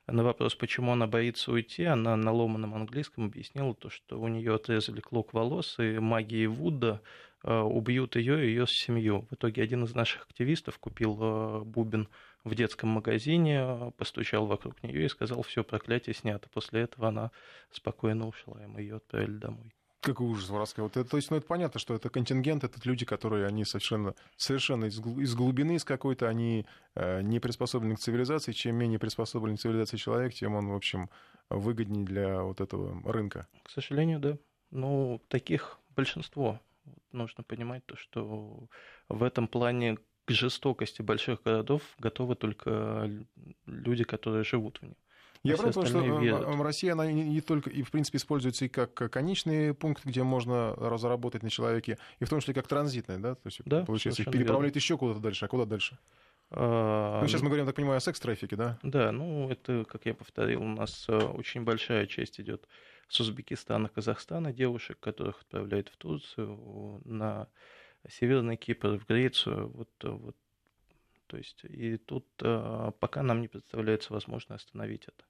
На 0.06 0.22
вопрос, 0.22 0.54
почему 0.54 0.92
она 0.92 1.08
боится 1.08 1.50
уйти, 1.50 1.84
она 1.84 2.14
на 2.16 2.30
ломаном 2.30 2.74
английском 2.76 3.24
объяснила 3.24 3.74
то, 3.74 3.90
что 3.90 4.20
у 4.20 4.28
нее 4.28 4.54
отрезали 4.54 5.00
клок 5.00 5.32
волос, 5.32 5.80
и 5.80 5.98
магией 5.98 6.46
Вуда 6.46 7.00
э, 7.42 7.52
убьют 7.52 8.14
ее 8.14 8.44
и 8.44 8.48
ее 8.48 8.66
семью. 8.68 9.26
В 9.30 9.34
итоге 9.34 9.62
один 9.62 9.84
из 9.84 9.94
наших 9.94 10.22
активистов 10.26 10.78
купил 10.78 11.64
бубен 11.64 12.08
в 12.46 12.54
детском 12.54 12.90
магазине, 12.90 13.92
постучал 13.98 14.46
вокруг 14.46 14.80
нее 14.82 15.06
и 15.06 15.08
сказал, 15.08 15.42
все, 15.42 15.64
проклятие 15.64 16.14
снято. 16.14 16.48
После 16.48 16.82
этого 16.82 17.08
она 17.08 17.32
спокойно 17.72 18.28
ушла, 18.28 18.62
и 18.62 18.66
мы 18.66 18.80
ее 18.80 18.96
отправили 18.96 19.36
домой. 19.36 19.74
Какой 20.00 20.28
ужас 20.28 20.48
воровской. 20.48 20.84
Вот 20.84 20.96
это, 20.96 21.10
то 21.10 21.16
есть, 21.16 21.30
ну, 21.32 21.38
это 21.38 21.46
понятно, 21.46 21.80
что 21.80 21.92
это 21.94 22.08
контингент, 22.08 22.62
это 22.62 22.78
люди, 22.84 23.04
которые, 23.04 23.46
они 23.46 23.64
совершенно, 23.64 24.14
совершенно 24.36 24.84
из, 24.84 25.00
из 25.00 25.34
глубины, 25.34 25.74
из 25.74 25.84
какой-то, 25.84 26.28
они 26.28 26.66
э, 26.94 27.22
не 27.22 27.40
приспособлены 27.40 27.96
к 27.96 27.98
цивилизации. 27.98 28.52
Чем 28.52 28.76
менее 28.76 29.00
приспособлен 29.00 29.56
к 29.56 29.60
цивилизации 29.60 29.96
человек, 29.96 30.32
тем 30.32 30.54
он, 30.54 30.68
в 30.68 30.76
общем, 30.76 31.10
выгоднее 31.50 32.04
для 32.04 32.42
вот 32.42 32.60
этого 32.60 33.02
рынка. 33.10 33.48
К 33.64 33.70
сожалению, 33.70 34.20
да. 34.20 34.38
Ну, 34.70 35.20
таких 35.26 35.80
большинство. 35.96 36.60
Нужно 37.10 37.42
понимать 37.42 37.84
то, 37.86 37.96
что 37.96 38.68
в 39.08 39.24
этом 39.24 39.48
плане 39.48 39.98
к 40.26 40.30
жестокости 40.32 41.02
больших 41.02 41.42
городов 41.42 41.82
готовы 41.98 42.34
только 42.34 43.10
люди, 43.66 44.04
которые 44.04 44.44
живут 44.44 44.78
в 44.78 44.86
них. 44.86 44.96
Я 45.42 45.56
правильно 45.56 45.82
понимаю, 45.82 46.06
что 46.06 46.20
верят. 46.20 46.60
Россия, 46.60 46.92
она 46.92 47.06
не, 47.10 47.22
не 47.22 47.40
только, 47.40 47.70
и 47.70 47.82
в 47.82 47.90
принципе 47.92 48.18
используется 48.18 48.64
и 48.64 48.68
как 48.68 48.94
конечный 48.94 49.72
пункт, 49.74 50.04
где 50.04 50.24
можно 50.24 50.74
разработать 50.74 51.44
на 51.44 51.50
человеке, 51.50 51.98
и 52.18 52.24
в 52.24 52.28
том 52.28 52.40
числе 52.40 52.54
как 52.54 52.66
транзитный, 52.66 53.18
да? 53.18 53.36
То 53.36 53.46
есть, 53.46 53.60
да, 53.64 53.84
получается, 53.84 54.22
их 54.22 54.30
переправляют 54.30 54.74
верно. 54.74 54.84
еще 54.84 54.98
куда-то 54.98 55.20
дальше. 55.20 55.44
А 55.44 55.48
куда 55.48 55.64
дальше? 55.64 55.98
А, 56.50 57.20
ну, 57.20 57.28
сейчас 57.28 57.42
мы 57.42 57.48
говорим, 57.48 57.66
так 57.66 57.76
понимаю, 57.76 57.98
о 57.98 58.00
секс-трафике, 58.00 58.56
да? 58.56 58.78
Да, 58.82 59.12
ну, 59.12 59.48
это, 59.48 59.84
как 59.84 60.06
я 60.06 60.14
повторил, 60.14 60.62
у 60.62 60.68
нас 60.68 61.06
э, 61.08 61.16
очень 61.16 61.62
большая 61.62 62.06
часть 62.06 62.40
идет 62.40 62.66
с 63.08 63.20
Узбекистана, 63.20 63.88
Казахстана 63.88 64.52
девушек, 64.52 64.98
которых 64.98 65.42
отправляют 65.42 65.88
в 65.88 65.96
Турцию 65.96 67.00
на 67.04 67.48
Северный 68.08 68.56
Кипр, 68.56 68.98
в 68.98 69.06
Грецию, 69.06 69.68
вот, 69.68 69.90
вот, 70.02 70.36
то 71.26 71.36
есть, 71.36 71.64
и 71.64 71.96
тут 71.96 72.26
а, 72.42 72.92
пока 72.92 73.22
нам 73.22 73.40
не 73.40 73.48
представляется 73.48 74.12
возможно 74.12 74.54
остановить 74.54 75.04
это. 75.04 75.24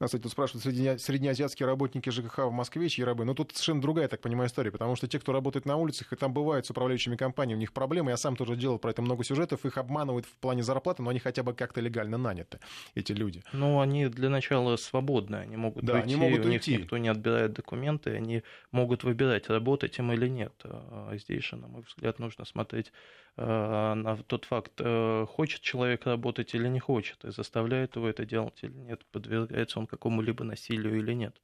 Нас, 0.00 0.08
кстати, 0.08 0.22
тут 0.22 0.32
спрашивают, 0.32 0.62
средне, 0.62 0.98
среднеазиатские 0.98 1.66
работники 1.66 2.10
ЖКХ 2.10 2.38
в 2.38 2.50
Москве, 2.50 2.88
чьи 2.88 3.04
рабы. 3.04 3.24
Но 3.24 3.34
тут 3.34 3.52
совершенно 3.52 3.80
другая, 3.80 4.08
так 4.08 4.20
понимаю, 4.20 4.48
история, 4.48 4.70
потому 4.70 4.96
что 4.96 5.08
те, 5.08 5.18
кто 5.18 5.32
работает 5.32 5.66
на 5.66 5.76
улицах, 5.76 6.12
и 6.12 6.16
там 6.16 6.32
бывают 6.32 6.66
с 6.66 6.70
управляющими 6.70 7.16
компаниями, 7.16 7.58
у 7.58 7.60
них 7.60 7.72
проблемы. 7.72 8.10
Я 8.10 8.16
сам 8.16 8.36
тоже 8.36 8.56
делал 8.56 8.78
про 8.78 8.90
это 8.90 9.02
много 9.02 9.24
сюжетов, 9.24 9.64
их 9.64 9.78
обманывают 9.78 10.26
в 10.26 10.36
плане 10.36 10.62
зарплаты, 10.62 11.02
но 11.02 11.10
они 11.10 11.18
хотя 11.18 11.42
бы 11.42 11.54
как-то 11.54 11.80
легально 11.80 12.18
наняты, 12.18 12.60
эти 12.94 13.12
люди. 13.12 13.42
Ну, 13.52 13.80
они 13.80 14.06
для 14.08 14.28
начала 14.28 14.76
свободны, 14.76 15.36
они 15.36 15.56
могут 15.56 15.84
да, 15.84 15.94
уйти, 15.94 16.04
они 16.04 16.16
могут 16.16 16.44
у 16.44 16.48
уйти. 16.48 16.72
них 16.72 16.80
никто 16.80 16.98
не 16.98 17.08
отбирает 17.08 17.52
документы, 17.52 18.10
они 18.10 18.42
могут 18.70 19.04
выбирать, 19.04 19.48
работать 19.48 19.98
им 19.98 20.12
или 20.12 20.28
нет. 20.28 20.54
А 20.64 21.16
здесь 21.16 21.44
же, 21.44 21.56
на 21.56 21.68
мой 21.68 21.82
взгляд, 21.82 22.18
нужно 22.18 22.44
смотреть 22.44 22.92
на 23.36 24.16
тот 24.16 24.46
факт, 24.46 24.72
э, 24.78 25.26
хочет 25.28 25.60
человек 25.60 26.06
работать 26.06 26.54
или 26.54 26.68
не 26.68 26.80
хочет, 26.80 27.24
и 27.24 27.30
заставляет 27.30 27.96
его 27.96 28.08
это 28.08 28.24
делать 28.24 28.58
или 28.62 28.72
нет, 28.72 29.04
подвергается 29.12 29.78
он 29.78 29.86
какому-либо 29.86 30.42
насилию 30.42 30.96
или 30.98 31.12
нет. 31.12 31.36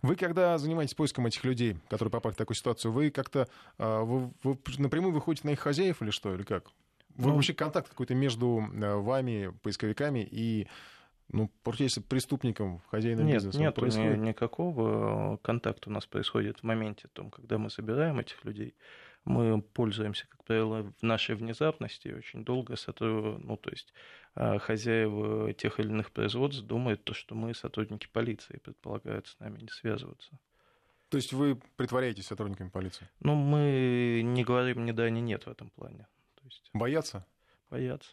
Вы, 0.00 0.16
когда 0.16 0.56
занимаетесь 0.56 0.94
поиском 0.94 1.26
этих 1.26 1.44
людей, 1.44 1.76
которые 1.90 2.10
попали 2.10 2.32
в 2.32 2.38
такую 2.38 2.56
ситуацию, 2.56 2.90
вы 2.90 3.10
как-то 3.10 3.48
э, 3.78 4.00
вы, 4.00 4.32
вы 4.42 4.58
напрямую 4.78 5.12
выходите 5.12 5.46
на 5.46 5.52
их 5.52 5.60
хозяев 5.60 6.00
или 6.00 6.10
что, 6.10 6.34
или 6.34 6.42
как? 6.42 6.68
Вы 7.16 7.28
ну, 7.28 7.34
вообще 7.34 7.52
контакт 7.52 7.90
какой-то 7.90 8.14
между 8.14 8.66
вами, 8.72 9.54
поисковиками, 9.62 10.26
и 10.28 10.66
Ну, 11.28 11.50
если 11.78 12.00
преступником, 12.00 12.80
хозяином 12.90 13.26
нет, 13.26 13.36
бизнеса 13.36 13.58
нет, 13.58 13.74
происходит? 13.74 14.18
никакого 14.18 15.36
контакта 15.42 15.90
у 15.90 15.92
нас 15.92 16.06
происходит 16.06 16.60
в 16.60 16.62
моменте, 16.64 17.08
том, 17.12 17.30
когда 17.30 17.58
мы 17.58 17.70
собираем 17.70 18.18
этих 18.18 18.44
людей. 18.44 18.74
Мы 19.24 19.62
пользуемся, 19.62 20.26
как 20.28 20.44
правило, 20.44 20.92
в 20.98 21.02
нашей 21.02 21.34
внезапности 21.34 22.08
очень 22.08 22.44
долго 22.44 22.76
ну, 23.38 23.56
то 23.56 23.70
есть 23.70 23.92
а, 24.34 24.58
хозяева 24.58 25.52
тех 25.54 25.80
или 25.80 25.88
иных 25.88 26.12
производств 26.12 26.62
думают, 26.62 27.04
то, 27.04 27.14
что 27.14 27.34
мы 27.34 27.54
сотрудники 27.54 28.06
полиции, 28.06 28.58
предполагают 28.58 29.26
с 29.28 29.38
нами 29.38 29.60
не 29.60 29.68
связываться. 29.68 30.38
То 31.08 31.16
есть 31.16 31.32
вы 31.32 31.56
притворяетесь 31.76 32.26
сотрудниками 32.26 32.68
полиции? 32.68 33.08
Ну, 33.20 33.34
мы 33.34 34.22
не 34.24 34.44
говорим 34.44 34.84
ни 34.84 34.92
да, 34.92 35.08
ни 35.08 35.20
нет 35.20 35.46
в 35.46 35.50
этом 35.50 35.70
плане. 35.70 36.06
То 36.34 36.44
есть... 36.44 36.68
Боятся? 36.72 37.24
Боятся. 37.70 38.10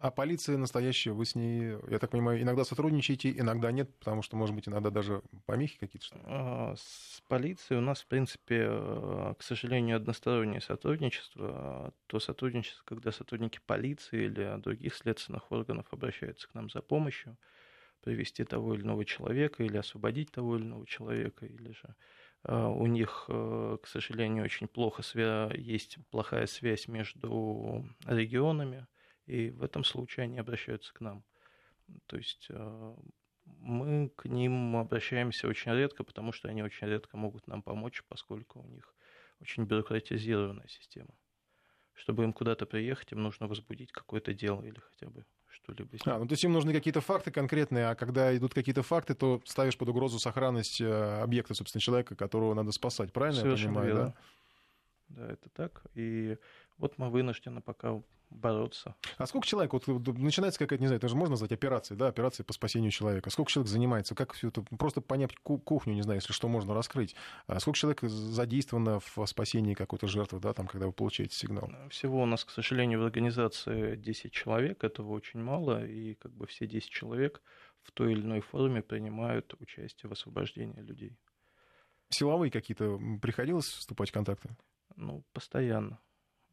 А 0.00 0.10
полиция 0.10 0.56
настоящая, 0.56 1.12
вы 1.12 1.26
с 1.26 1.34
ней, 1.34 1.76
я 1.90 1.98
так 1.98 2.08
понимаю, 2.08 2.40
иногда 2.40 2.64
сотрудничаете, 2.64 3.30
иногда 3.32 3.70
нет, 3.70 3.94
потому 3.98 4.22
что, 4.22 4.34
может 4.34 4.54
быть, 4.54 4.66
иногда 4.66 4.88
даже 4.88 5.22
помехи 5.44 5.78
какие-то? 5.78 6.06
Что 6.06 6.16
а, 6.24 6.74
с 6.74 7.22
полицией 7.28 7.80
у 7.80 7.82
нас, 7.82 8.00
в 8.00 8.06
принципе, 8.06 8.66
э, 8.66 9.34
к 9.38 9.42
сожалению, 9.42 9.96
одностороннее 9.96 10.62
сотрудничество. 10.62 11.92
То 12.06 12.18
сотрудничество, 12.18 12.82
когда 12.86 13.12
сотрудники 13.12 13.60
полиции 13.66 14.24
или 14.24 14.58
других 14.62 14.94
следственных 14.94 15.52
органов 15.52 15.84
обращаются 15.90 16.48
к 16.48 16.54
нам 16.54 16.70
за 16.70 16.80
помощью, 16.80 17.36
привести 18.00 18.44
того 18.44 18.74
или 18.74 18.80
иного 18.80 19.04
человека 19.04 19.62
или 19.62 19.76
освободить 19.76 20.32
того 20.32 20.56
или 20.56 20.64
иного 20.64 20.86
человека, 20.86 21.44
или 21.44 21.72
же 21.72 21.94
э, 22.44 22.56
у 22.56 22.86
них, 22.86 23.26
э, 23.28 23.76
к 23.82 23.86
сожалению, 23.86 24.44
очень 24.44 24.66
плохо 24.66 25.02
есть 25.54 25.98
плохая 26.10 26.46
связь 26.46 26.88
между 26.88 27.84
регионами, 28.06 28.86
и 29.26 29.50
в 29.50 29.62
этом 29.62 29.84
случае 29.84 30.24
они 30.24 30.38
обращаются 30.38 30.92
к 30.92 31.00
нам. 31.00 31.24
То 32.06 32.16
есть 32.16 32.46
э, 32.50 32.94
мы 33.44 34.10
к 34.16 34.26
ним 34.26 34.76
обращаемся 34.76 35.48
очень 35.48 35.72
редко, 35.72 36.04
потому 36.04 36.32
что 36.32 36.48
они 36.48 36.62
очень 36.62 36.86
редко 36.86 37.16
могут 37.16 37.46
нам 37.46 37.62
помочь, 37.62 38.02
поскольку 38.08 38.60
у 38.60 38.66
них 38.66 38.94
очень 39.40 39.64
бюрократизированная 39.64 40.68
система. 40.68 41.14
Чтобы 41.94 42.24
им 42.24 42.32
куда-то 42.32 42.66
приехать, 42.66 43.12
им 43.12 43.22
нужно 43.22 43.46
возбудить 43.46 43.92
какое-то 43.92 44.32
дело 44.32 44.62
или 44.62 44.78
хотя 44.78 45.10
бы 45.10 45.26
что-либо. 45.48 45.90
А, 46.06 46.18
ну 46.18 46.26
то 46.26 46.32
есть 46.32 46.44
им 46.44 46.52
нужны 46.52 46.72
какие-то 46.72 47.00
факты 47.00 47.30
конкретные, 47.30 47.88
а 47.88 47.94
когда 47.94 48.34
идут 48.36 48.54
какие-то 48.54 48.82
факты, 48.82 49.14
то 49.14 49.42
ставишь 49.44 49.76
под 49.76 49.88
угрозу 49.88 50.18
сохранность 50.18 50.80
э, 50.80 51.20
объекта, 51.20 51.54
собственно, 51.54 51.80
человека, 51.80 52.14
которого 52.14 52.54
надо 52.54 52.72
спасать. 52.72 53.12
Правильно 53.12 53.40
Совершенно 53.40 53.70
я 53.70 53.80
понимаю, 53.80 53.94
верно. 53.94 54.04
да? 54.06 54.14
Да, 55.08 55.32
это 55.32 55.48
так. 55.50 55.82
И 55.94 56.38
вот 56.78 56.96
мы 56.98 57.10
вынуждены 57.10 57.60
пока 57.60 58.00
бороться. 58.30 58.94
А 59.18 59.26
сколько 59.26 59.46
человек, 59.46 59.72
вот 59.72 59.86
начинается 59.86 60.58
какая-то, 60.58 60.80
не 60.80 60.86
знаю, 60.86 60.98
это 60.98 61.08
же 61.08 61.16
можно 61.16 61.32
назвать 61.32 61.52
операцией, 61.52 61.98
да, 61.98 62.08
операцией 62.08 62.46
по 62.46 62.52
спасению 62.52 62.90
человека. 62.90 63.30
Сколько 63.30 63.50
человек 63.50 63.70
занимается, 63.70 64.14
как 64.14 64.32
все 64.32 64.48
это, 64.48 64.62
просто 64.62 65.00
понять 65.00 65.36
кухню, 65.42 65.94
не 65.94 66.02
знаю, 66.02 66.18
если 66.18 66.32
что 66.32 66.48
можно 66.48 66.74
раскрыть. 66.74 67.14
А 67.46 67.58
сколько 67.60 67.78
человек 67.78 68.02
задействовано 68.02 69.00
в 69.00 69.26
спасении 69.26 69.74
какой-то 69.74 70.06
жертвы, 70.06 70.40
да, 70.40 70.52
там, 70.52 70.66
когда 70.66 70.86
вы 70.86 70.92
получаете 70.92 71.34
сигнал? 71.36 71.70
Всего 71.90 72.22
у 72.22 72.26
нас, 72.26 72.44
к 72.44 72.50
сожалению, 72.50 73.00
в 73.00 73.04
организации 73.04 73.96
10 73.96 74.32
человек, 74.32 74.84
этого 74.84 75.12
очень 75.12 75.40
мало, 75.40 75.84
и 75.84 76.14
как 76.14 76.32
бы 76.32 76.46
все 76.46 76.66
10 76.66 76.88
человек 76.88 77.42
в 77.82 77.92
той 77.92 78.12
или 78.12 78.20
иной 78.20 78.40
форме 78.40 78.82
принимают 78.82 79.54
участие 79.58 80.08
в 80.08 80.12
освобождении 80.12 80.80
людей. 80.80 81.18
Силовые 82.10 82.50
какие-то 82.50 83.00
приходилось 83.22 83.66
вступать 83.66 84.10
в 84.10 84.12
контакты? 84.12 84.50
Ну, 84.96 85.24
постоянно. 85.32 85.98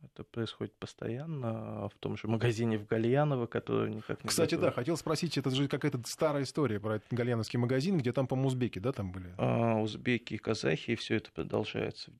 Это 0.03 0.23
происходит 0.23 0.73
постоянно 0.75 1.85
а 1.85 1.89
в 1.89 1.95
том 1.95 2.17
же 2.17 2.27
магазине 2.27 2.77
в 2.77 2.85
Гальяново, 2.85 3.47
который 3.47 3.91
никак 3.91 4.23
не 4.23 4.29
Кстати, 4.29 4.55
готовы. 4.55 4.69
да, 4.69 4.75
хотел 4.75 4.97
спросить, 4.97 5.37
это 5.37 5.49
же 5.51 5.67
какая-то 5.67 6.01
старая 6.05 6.43
история 6.43 6.79
про 6.79 6.97
этот 6.97 7.11
гальяновский 7.11 7.57
магазин, 7.57 7.97
где 7.97 8.11
там, 8.11 8.27
по-моему, 8.27 8.49
узбеки, 8.49 8.79
да, 8.79 8.91
там 8.91 9.11
были? 9.11 9.33
А, 9.37 9.75
узбеки 9.79 10.35
и 10.35 10.37
казахи, 10.37 10.91
и 10.91 10.95
все 10.95 11.15
это 11.15 11.31
продолжается. 11.31 12.11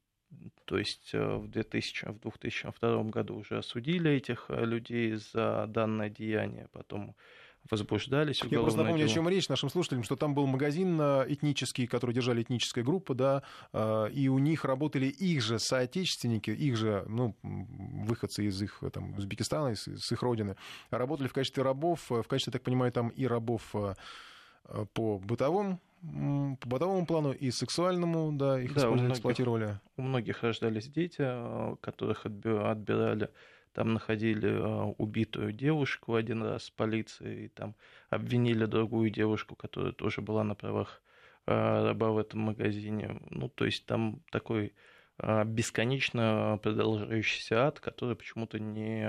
То 0.65 0.77
есть 0.77 1.11
э, 1.13 1.35
в, 1.35 1.47
2000, 1.47 2.05
в 2.05 2.19
2002 2.19 3.03
году 3.03 3.37
уже 3.37 3.57
осудили 3.59 4.11
этих 4.11 4.45
э, 4.49 4.65
людей 4.65 5.15
за 5.15 5.65
данное 5.67 6.09
деяние, 6.09 6.67
потом 6.73 7.15
возбуждались 7.69 8.41
Я 8.43 8.59
просто 8.59 8.79
напомню, 8.79 8.99
дело. 8.99 9.11
о 9.11 9.13
чем 9.13 9.29
речь 9.29 9.49
нашим 9.49 9.69
слушателям, 9.69 10.03
что 10.03 10.15
там 10.15 10.33
был 10.33 10.47
магазин 10.47 10.99
э, 10.99 11.25
этнический, 11.27 11.87
который 11.87 12.13
держали 12.13 12.41
этническая 12.41 12.83
группа, 12.83 13.13
да, 13.13 13.43
э, 13.73 14.09
и 14.11 14.27
у 14.27 14.39
них 14.39 14.65
работали 14.65 15.07
их 15.07 15.41
же 15.41 15.59
соотечественники, 15.59 16.51
их 16.51 16.77
же, 16.77 17.03
ну, 17.07 17.35
выходцы 17.43 18.45
из 18.45 18.61
их, 18.61 18.83
там, 18.93 19.17
Узбекистана, 19.17 19.69
из, 19.69 19.87
из 19.87 20.11
их 20.11 20.21
родины, 20.21 20.55
работали 20.89 21.27
в 21.27 21.33
качестве 21.33 21.63
рабов, 21.63 22.11
э, 22.11 22.21
в 22.21 22.27
качестве, 22.27 22.51
так 22.51 22.63
понимаю, 22.63 22.91
там 22.91 23.09
и 23.09 23.25
рабов 23.25 23.73
по 24.93 25.17
бытовому 25.19 25.79
по 26.01 26.69
бытовому 26.69 27.05
плану 27.05 27.31
и 27.31 27.49
сексуальному, 27.51 28.31
да, 28.31 28.61
их 28.61 28.73
да, 28.75 28.89
у 28.89 28.93
многих, 28.93 29.13
эксплуатировали. 29.13 29.79
У 29.97 30.03
многих 30.03 30.43
рождались 30.43 30.87
дети, 30.87 31.27
которых 31.81 32.25
отбирали 32.25 33.29
там 33.77 33.93
находили 33.93 34.49
а, 34.49 34.85
убитую 34.97 35.51
девушку 35.51 36.15
один 36.15 36.41
раз 36.41 36.63
с 36.63 36.69
полицией, 36.71 37.49
там 37.49 37.75
обвинили 38.09 38.65
другую 38.65 39.11
девушку, 39.11 39.55
которая 39.55 39.91
тоже 39.91 40.21
была 40.21 40.43
на 40.43 40.55
правах 40.55 40.99
а, 41.45 41.85
раба 41.85 42.09
в 42.09 42.17
этом 42.17 42.39
магазине. 42.39 43.21
Ну, 43.29 43.49
то 43.49 43.65
есть 43.65 43.85
там 43.85 44.23
такой 44.31 44.73
а, 45.19 45.43
бесконечно 45.43 46.59
продолжающийся 46.63 47.67
ад, 47.67 47.79
который 47.79 48.15
почему-то 48.15 48.57
не, 48.57 49.07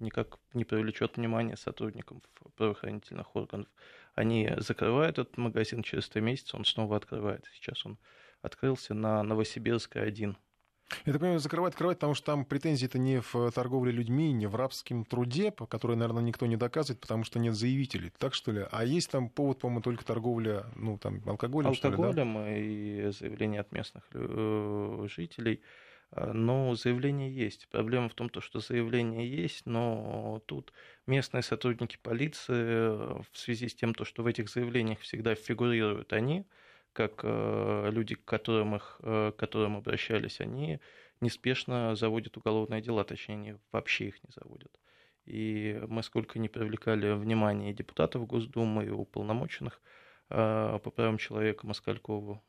никак 0.00 0.40
не 0.54 0.64
привлечет 0.64 1.16
внимание 1.16 1.56
сотрудников 1.56 2.16
правоохранительных 2.56 3.36
органов. 3.36 3.68
Они 4.16 4.50
закрывают 4.56 5.20
этот 5.20 5.38
магазин 5.38 5.84
через 5.84 6.08
три 6.08 6.20
месяца, 6.20 6.56
он 6.56 6.64
снова 6.64 6.96
открывается. 6.96 7.52
Сейчас 7.54 7.86
он 7.86 7.96
открылся 8.42 8.92
на 8.92 9.22
Новосибирской 9.22 10.02
1. 10.02 10.36
Я 11.06 11.12
так 11.12 11.20
понимаю, 11.20 11.40
закрывать, 11.40 11.72
открывать, 11.72 11.98
потому 11.98 12.14
что 12.14 12.26
там 12.26 12.44
претензии-то 12.44 12.98
не 12.98 13.20
в 13.20 13.50
торговле 13.52 13.90
людьми, 13.90 14.32
не 14.32 14.46
в 14.46 14.54
рабском 14.54 15.04
труде, 15.04 15.50
по 15.50 15.66
которой, 15.66 15.96
наверное, 15.96 16.22
никто 16.22 16.46
не 16.46 16.56
доказывает, 16.56 17.00
потому 17.00 17.24
что 17.24 17.38
нет 17.38 17.54
заявителей, 17.54 18.12
так 18.18 18.34
что 18.34 18.52
ли? 18.52 18.66
А 18.70 18.84
есть 18.84 19.10
там 19.10 19.28
повод, 19.28 19.60
по-моему, 19.60 19.82
только 19.82 20.04
торговля, 20.04 20.66
ну, 20.76 20.98
там, 20.98 21.22
алкоголем, 21.26 21.70
алкоголем 21.70 21.74
что 21.74 21.88
ли, 21.88 22.34
да? 22.34 22.56
и 22.56 23.10
заявления 23.12 23.60
от 23.60 23.72
местных 23.72 24.04
э, 24.12 25.06
жителей. 25.10 25.62
А, 26.10 26.32
но 26.32 26.74
заявление 26.74 27.34
есть. 27.34 27.68
Проблема 27.68 28.08
в 28.08 28.14
том, 28.14 28.30
что 28.40 28.60
заявление 28.60 29.28
есть, 29.28 29.66
но 29.66 30.42
тут 30.46 30.72
местные 31.06 31.42
сотрудники 31.42 31.98
полиции 32.00 32.54
э, 32.54 33.22
в 33.32 33.38
связи 33.38 33.68
с 33.68 33.74
тем, 33.74 33.94
что 34.02 34.22
в 34.22 34.26
этих 34.26 34.48
заявлениях 34.48 35.00
всегда 35.00 35.34
фигурируют 35.34 36.12
они, 36.12 36.46
как 36.94 37.20
э, 37.24 37.90
люди, 37.90 38.14
к 38.14 38.24
которым, 38.24 38.76
их, 38.76 38.98
э, 39.02 39.32
к 39.32 39.38
которым 39.38 39.76
обращались, 39.76 40.40
они 40.40 40.80
неспешно 41.20 41.94
заводят 41.96 42.36
уголовные 42.36 42.80
дела, 42.80 43.04
точнее, 43.04 43.34
они 43.34 43.56
вообще 43.72 44.08
их 44.08 44.22
не 44.24 44.30
заводят. 44.34 44.80
И 45.26 45.82
мы 45.88 46.02
сколько 46.02 46.38
не 46.38 46.48
привлекали 46.48 47.12
внимание 47.12 47.74
депутатов 47.74 48.26
Госдумы 48.26 48.86
и 48.86 48.90
уполномоченных 48.90 49.80
э, 50.30 50.78
по 50.82 50.90
правам 50.90 51.18
человека 51.18 51.66
Москалькову, 51.66 52.42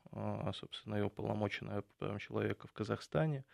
собственно, 0.54 0.96
и 0.96 1.02
уполномоченная 1.02 1.82
по 1.82 1.94
правам 1.98 2.18
человека 2.18 2.68
в 2.68 2.72
Казахстане, 2.72 3.44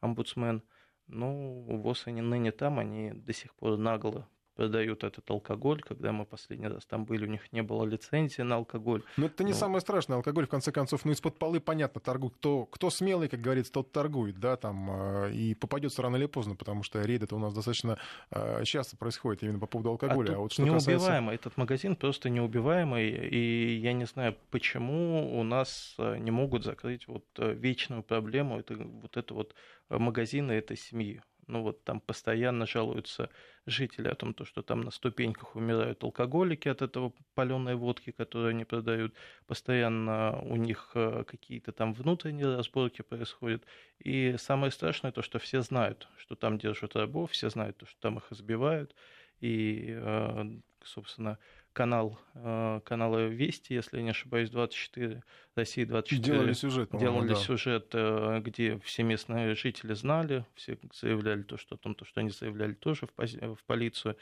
омбудсмен, 0.00 0.62
ну, 1.06 1.64
ВОЗ 1.68 2.06
они 2.06 2.22
ныне 2.22 2.52
там, 2.52 2.78
они 2.78 3.12
до 3.12 3.32
сих 3.32 3.54
пор 3.54 3.76
нагло 3.76 4.28
продают 4.58 5.04
этот 5.04 5.30
алкоголь. 5.30 5.80
Когда 5.82 6.10
мы 6.10 6.26
последний 6.26 6.66
раз 6.66 6.84
там 6.84 7.04
были, 7.04 7.24
у 7.24 7.28
них 7.28 7.52
не 7.52 7.62
было 7.62 7.84
лицензии 7.84 8.42
на 8.42 8.56
алкоголь. 8.56 9.04
Но 9.16 9.26
это 9.26 9.44
не 9.44 9.52
Но... 9.52 9.58
самое 9.58 9.80
страшное. 9.80 10.16
Алкоголь, 10.16 10.46
в 10.46 10.48
конце 10.48 10.72
концов, 10.72 11.04
ну, 11.04 11.12
из-под 11.12 11.38
полы, 11.38 11.60
понятно, 11.60 12.00
торгует. 12.00 12.34
Кто, 12.34 12.66
кто 12.66 12.90
смелый, 12.90 13.28
как 13.28 13.40
говорится, 13.40 13.72
тот 13.72 13.92
торгует, 13.92 14.40
да, 14.40 14.56
там, 14.56 14.90
э, 14.90 15.32
и 15.32 15.54
попадется 15.54 16.02
рано 16.02 16.16
или 16.16 16.26
поздно, 16.26 16.56
потому 16.56 16.82
что 16.82 17.00
рейд 17.00 17.22
это 17.22 17.36
у 17.36 17.38
нас 17.38 17.54
достаточно 17.54 17.98
э, 18.32 18.64
часто 18.64 18.96
происходит 18.96 19.44
именно 19.44 19.60
по 19.60 19.68
поводу 19.68 19.90
алкоголя. 19.90 20.32
А, 20.32 20.34
а 20.34 20.38
вот 20.38 20.52
что 20.52 20.62
неубиваемый. 20.62 20.98
Касается... 20.98 21.34
Этот 21.34 21.56
магазин 21.56 21.94
просто 21.94 22.28
неубиваемый, 22.28 23.10
и 23.10 23.76
я 23.76 23.92
не 23.92 24.06
знаю, 24.06 24.34
почему 24.50 25.38
у 25.38 25.44
нас 25.44 25.94
э, 25.98 26.16
не 26.18 26.32
могут 26.32 26.64
закрыть 26.64 27.06
вот 27.06 27.24
вечную 27.38 28.02
проблему, 28.02 28.58
это, 28.58 28.74
вот 28.74 29.16
это 29.16 29.34
вот 29.34 29.54
магазины 29.88 30.50
этой 30.50 30.76
семьи 30.76 31.22
ну 31.48 31.62
вот 31.62 31.82
там 31.84 32.00
постоянно 32.00 32.66
жалуются 32.66 33.30
жители 33.66 34.08
о 34.08 34.14
том, 34.14 34.34
то, 34.34 34.44
что 34.44 34.62
там 34.62 34.82
на 34.82 34.90
ступеньках 34.90 35.56
умирают 35.56 36.04
алкоголики 36.04 36.68
от 36.68 36.82
этого 36.82 37.12
паленой 37.34 37.74
водки, 37.74 38.10
которую 38.10 38.50
они 38.50 38.64
продают. 38.64 39.14
Постоянно 39.46 40.40
у 40.42 40.56
них 40.56 40.90
э, 40.94 41.24
какие-то 41.26 41.72
там 41.72 41.94
внутренние 41.94 42.56
разборки 42.56 43.02
происходят. 43.02 43.64
И 43.98 44.36
самое 44.38 44.70
страшное 44.70 45.12
то, 45.12 45.22
что 45.22 45.38
все 45.38 45.62
знают, 45.62 46.08
что 46.18 46.36
там 46.36 46.58
держат 46.58 46.96
рабов, 46.96 47.32
все 47.32 47.50
знают, 47.50 47.82
что 47.86 48.00
там 48.00 48.18
их 48.18 48.30
избивают. 48.30 48.94
И, 49.40 49.86
э, 49.88 50.44
собственно, 50.84 51.38
канал, 51.78 52.18
э, 52.34 52.80
каналы 52.84 53.28
Вести, 53.28 53.72
если 53.72 53.98
я 53.98 54.02
не 54.02 54.10
ошибаюсь, 54.10 54.50
24, 54.50 55.22
Россия 55.54 55.86
24. 55.86 56.20
Делали 56.20 56.52
сюжет, 56.52 56.90
Делали 56.98 57.28
да. 57.28 57.34
сюжет, 57.36 57.90
э, 57.92 58.40
где 58.44 58.80
все 58.80 59.04
местные 59.04 59.54
жители 59.54 59.94
знали, 59.94 60.44
все 60.56 60.76
заявляли 60.92 61.44
то, 61.44 61.56
что 61.56 61.76
о 61.76 61.78
том, 61.78 61.94
то, 61.94 62.04
что 62.04 62.18
они 62.18 62.30
заявляли 62.30 62.74
тоже 62.74 63.06
в, 63.06 63.54
в 63.54 63.64
полицию. 63.64 64.16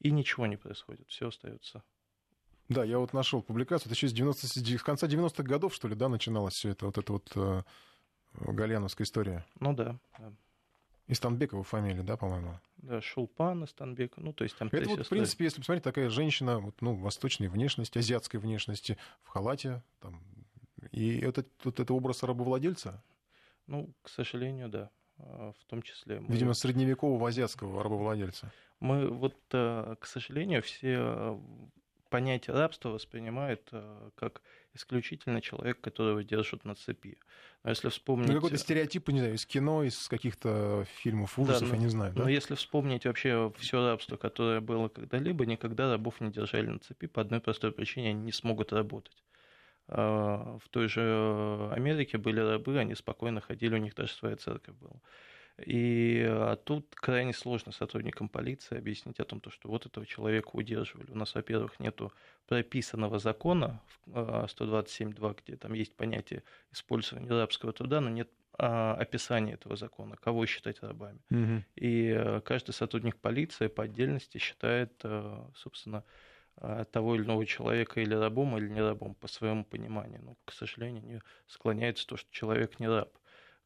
и 0.00 0.10
ничего 0.10 0.46
не 0.46 0.56
происходит, 0.56 1.06
все 1.10 1.28
остается. 1.28 1.82
Да, 2.70 2.82
я 2.82 2.98
вот 2.98 3.12
нашел 3.12 3.42
публикацию, 3.42 3.88
это 3.88 3.94
еще 3.94 4.08
с, 4.08 4.14
90, 4.14 4.46
с 4.46 4.82
конца 4.82 5.06
90-х 5.06 5.42
годов, 5.42 5.74
что 5.74 5.88
ли, 5.88 5.94
да, 5.94 6.08
начиналось 6.08 6.54
все 6.54 6.70
это, 6.70 6.86
вот 6.86 6.96
эта 6.96 7.12
вот 7.12 7.30
э, 7.34 7.62
Гальяновская 8.40 9.04
история. 9.04 9.44
Ну 9.60 9.74
да, 9.74 9.98
да. 10.18 10.32
Истанбекова 11.08 11.64
фамилия, 11.64 12.02
да, 12.02 12.16
по-моему? 12.16 12.58
Да, 12.78 13.00
Шулпан 13.00 13.64
Истанбек, 13.64 14.16
ну, 14.16 14.32
то 14.32 14.44
есть 14.44 14.56
там... 14.56 14.68
Это 14.72 14.88
вот, 14.88 15.06
в 15.06 15.08
принципе, 15.08 15.44
если 15.44 15.58
посмотреть, 15.58 15.84
такая 15.84 16.08
женщина, 16.10 16.58
вот, 16.58 16.80
ну, 16.80 16.94
восточной 16.94 17.48
внешности, 17.48 17.98
азиатской 17.98 18.40
внешности, 18.40 18.96
в 19.22 19.28
халате, 19.28 19.82
там, 20.00 20.22
и 20.90 21.18
это, 21.18 21.44
вот 21.64 21.80
это 21.80 21.94
образ 21.94 22.22
рабовладельца? 22.22 23.02
Ну, 23.66 23.92
к 24.02 24.08
сожалению, 24.08 24.68
да, 24.68 24.90
а, 25.18 25.52
в 25.52 25.64
том 25.66 25.82
числе. 25.82 26.20
Мы... 26.20 26.32
Видимо, 26.32 26.54
средневекового 26.54 27.28
азиатского 27.28 27.82
рабовладельца. 27.82 28.52
Мы 28.80 29.08
вот, 29.08 29.36
э, 29.52 29.94
к 30.00 30.06
сожалению, 30.06 30.62
все 30.62 31.40
понятие 32.08 32.54
рабства 32.54 32.90
воспринимают 32.90 33.68
э, 33.72 34.10
как 34.16 34.42
исключительно 34.74 35.40
человек, 35.40 35.80
которого 35.80 36.24
держат 36.24 36.64
на 36.64 36.74
цепи. 36.74 37.18
Но 37.62 37.70
если 37.70 37.88
вспомнить... 37.90 38.28
Ну, 38.28 38.34
какой-то 38.34 38.56
стереотип, 38.56 39.08
не 39.08 39.18
знаю, 39.20 39.34
из 39.34 39.46
кино, 39.46 39.84
из 39.84 40.08
каких-то 40.08 40.84
фильмов 40.96 41.38
ужасов, 41.38 41.62
да, 41.62 41.68
но, 41.68 41.74
я 41.74 41.80
не 41.80 41.88
знаю. 41.88 42.12
Да? 42.14 42.22
Но 42.22 42.28
если 42.28 42.54
вспомнить 42.54 43.04
вообще 43.04 43.52
все 43.58 43.86
рабство, 43.86 44.16
которое 44.16 44.60
было 44.60 44.88
когда-либо, 44.88 45.46
никогда 45.46 45.90
рабов 45.90 46.20
не 46.20 46.30
держали 46.30 46.66
на 46.66 46.78
цепи 46.78 47.06
по 47.06 47.20
одной 47.20 47.40
простой 47.40 47.72
причине, 47.72 48.10
они 48.10 48.22
не 48.22 48.32
смогут 48.32 48.72
работать. 48.72 49.22
А, 49.88 50.58
в 50.64 50.68
той 50.70 50.88
же 50.88 51.70
Америке 51.72 52.18
были 52.18 52.40
рабы, 52.40 52.78
они 52.78 52.94
спокойно 52.94 53.40
ходили, 53.40 53.74
у 53.74 53.78
них 53.78 53.94
даже 53.94 54.12
своя 54.12 54.36
церковь 54.36 54.74
была. 54.76 54.96
И 55.58 56.24
а 56.26 56.56
тут 56.56 56.94
крайне 56.94 57.32
сложно 57.32 57.72
сотрудникам 57.72 58.28
полиции 58.28 58.78
объяснить 58.78 59.20
о 59.20 59.24
том, 59.24 59.40
что 59.48 59.68
вот 59.68 59.86
этого 59.86 60.06
человека 60.06 60.50
удерживали. 60.52 61.10
У 61.10 61.16
нас, 61.16 61.34
во-первых, 61.34 61.78
нету 61.78 62.12
прописанного 62.46 63.18
закона 63.18 63.80
127.2, 64.06 65.30
а, 65.30 65.34
где 65.42 65.56
там 65.56 65.74
есть 65.74 65.94
понятие 65.94 66.42
использования 66.72 67.28
рабского 67.28 67.72
труда, 67.72 68.00
но 68.00 68.08
нет 68.08 68.30
а, 68.58 68.94
описания 68.94 69.54
этого 69.54 69.76
закона, 69.76 70.16
кого 70.16 70.46
считать 70.46 70.82
рабами. 70.82 71.20
Угу. 71.30 71.64
И 71.76 72.40
каждый 72.44 72.72
сотрудник 72.72 73.16
полиции 73.18 73.68
по 73.68 73.84
отдельности 73.84 74.38
считает, 74.38 75.02
собственно, 75.54 76.04
того 76.90 77.14
или 77.14 77.24
иного 77.24 77.46
человека 77.46 78.00
или 78.00 78.14
рабом, 78.14 78.56
или 78.58 78.68
не 78.68 78.80
рабом, 78.80 79.14
по 79.14 79.26
своему 79.26 79.64
пониманию. 79.64 80.20
Но, 80.22 80.36
к 80.44 80.52
сожалению, 80.52 81.02
не 81.02 81.20
склоняется 81.46 82.06
то, 82.06 82.16
что 82.16 82.30
человек 82.30 82.78
не 82.78 82.88
раб. 82.88 83.10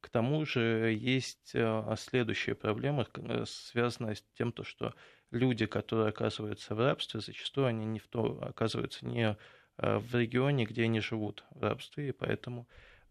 К 0.00 0.08
тому 0.08 0.44
же 0.44 0.96
есть 0.98 1.52
э, 1.54 1.94
следующая 1.98 2.54
проблема, 2.54 3.06
э, 3.14 3.44
связанная 3.46 4.14
с 4.14 4.24
тем, 4.36 4.52
что 4.62 4.94
люди, 5.30 5.66
которые 5.66 6.08
оказываются 6.08 6.74
в 6.74 6.80
рабстве, 6.80 7.20
зачастую 7.20 7.66
они 7.66 7.84
не 7.86 7.98
в 7.98 8.06
то, 8.06 8.40
оказываются 8.42 9.06
не 9.06 9.36
э, 9.78 9.98
в 9.98 10.14
регионе, 10.14 10.64
где 10.64 10.84
они 10.84 11.00
живут 11.00 11.44
в 11.50 11.62
рабстве, 11.62 12.10
и 12.10 12.12
поэтому 12.12 12.68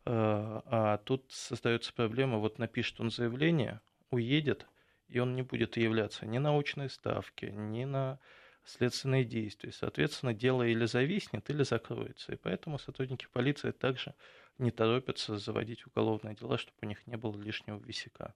а 0.07 0.99
тут 0.99 1.31
создается 1.31 1.91
проблема, 1.91 2.37
вот 2.37 2.59
напишет 2.59 2.99
он 2.99 3.09
заявление, 3.09 3.81
уедет, 4.11 4.67
и 5.07 5.17
он 5.17 5.35
не 5.35 5.41
будет 5.41 5.77
являться 5.77 6.27
ни 6.27 6.37
на 6.37 6.55
очной 6.55 6.91
ставке, 6.91 7.51
ни 7.51 7.85
на 7.85 8.19
следственные 8.65 9.23
действия. 9.23 9.71
Соответственно, 9.71 10.33
дело 10.33 10.63
или 10.63 10.85
зависнет, 10.85 11.49
или 11.49 11.63
закроется. 11.63 12.33
И 12.33 12.35
поэтому 12.35 12.77
сотрудники 12.77 13.27
полиции 13.31 13.71
также 13.71 14.13
не 14.57 14.71
торопятся 14.71 15.37
заводить 15.37 15.85
уголовные 15.87 16.35
дела, 16.35 16.57
чтобы 16.57 16.77
у 16.81 16.85
них 16.85 17.05
не 17.07 17.17
было 17.17 17.35
лишнего 17.37 17.77
висяка. 17.77 18.33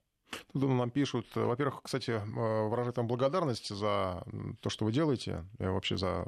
Тут 0.54 0.64
нам 0.64 0.90
пишут, 0.92 1.28
во-первых, 1.36 1.82
кстати, 1.84 2.12
э, 2.12 2.68
выражают 2.68 2.98
вам 2.98 3.08
благодарность 3.08 3.70
за 3.70 4.24
то, 4.62 4.70
что 4.70 4.86
вы 4.86 4.92
делаете, 4.92 5.46
вообще 5.58 5.98
за, 5.98 6.28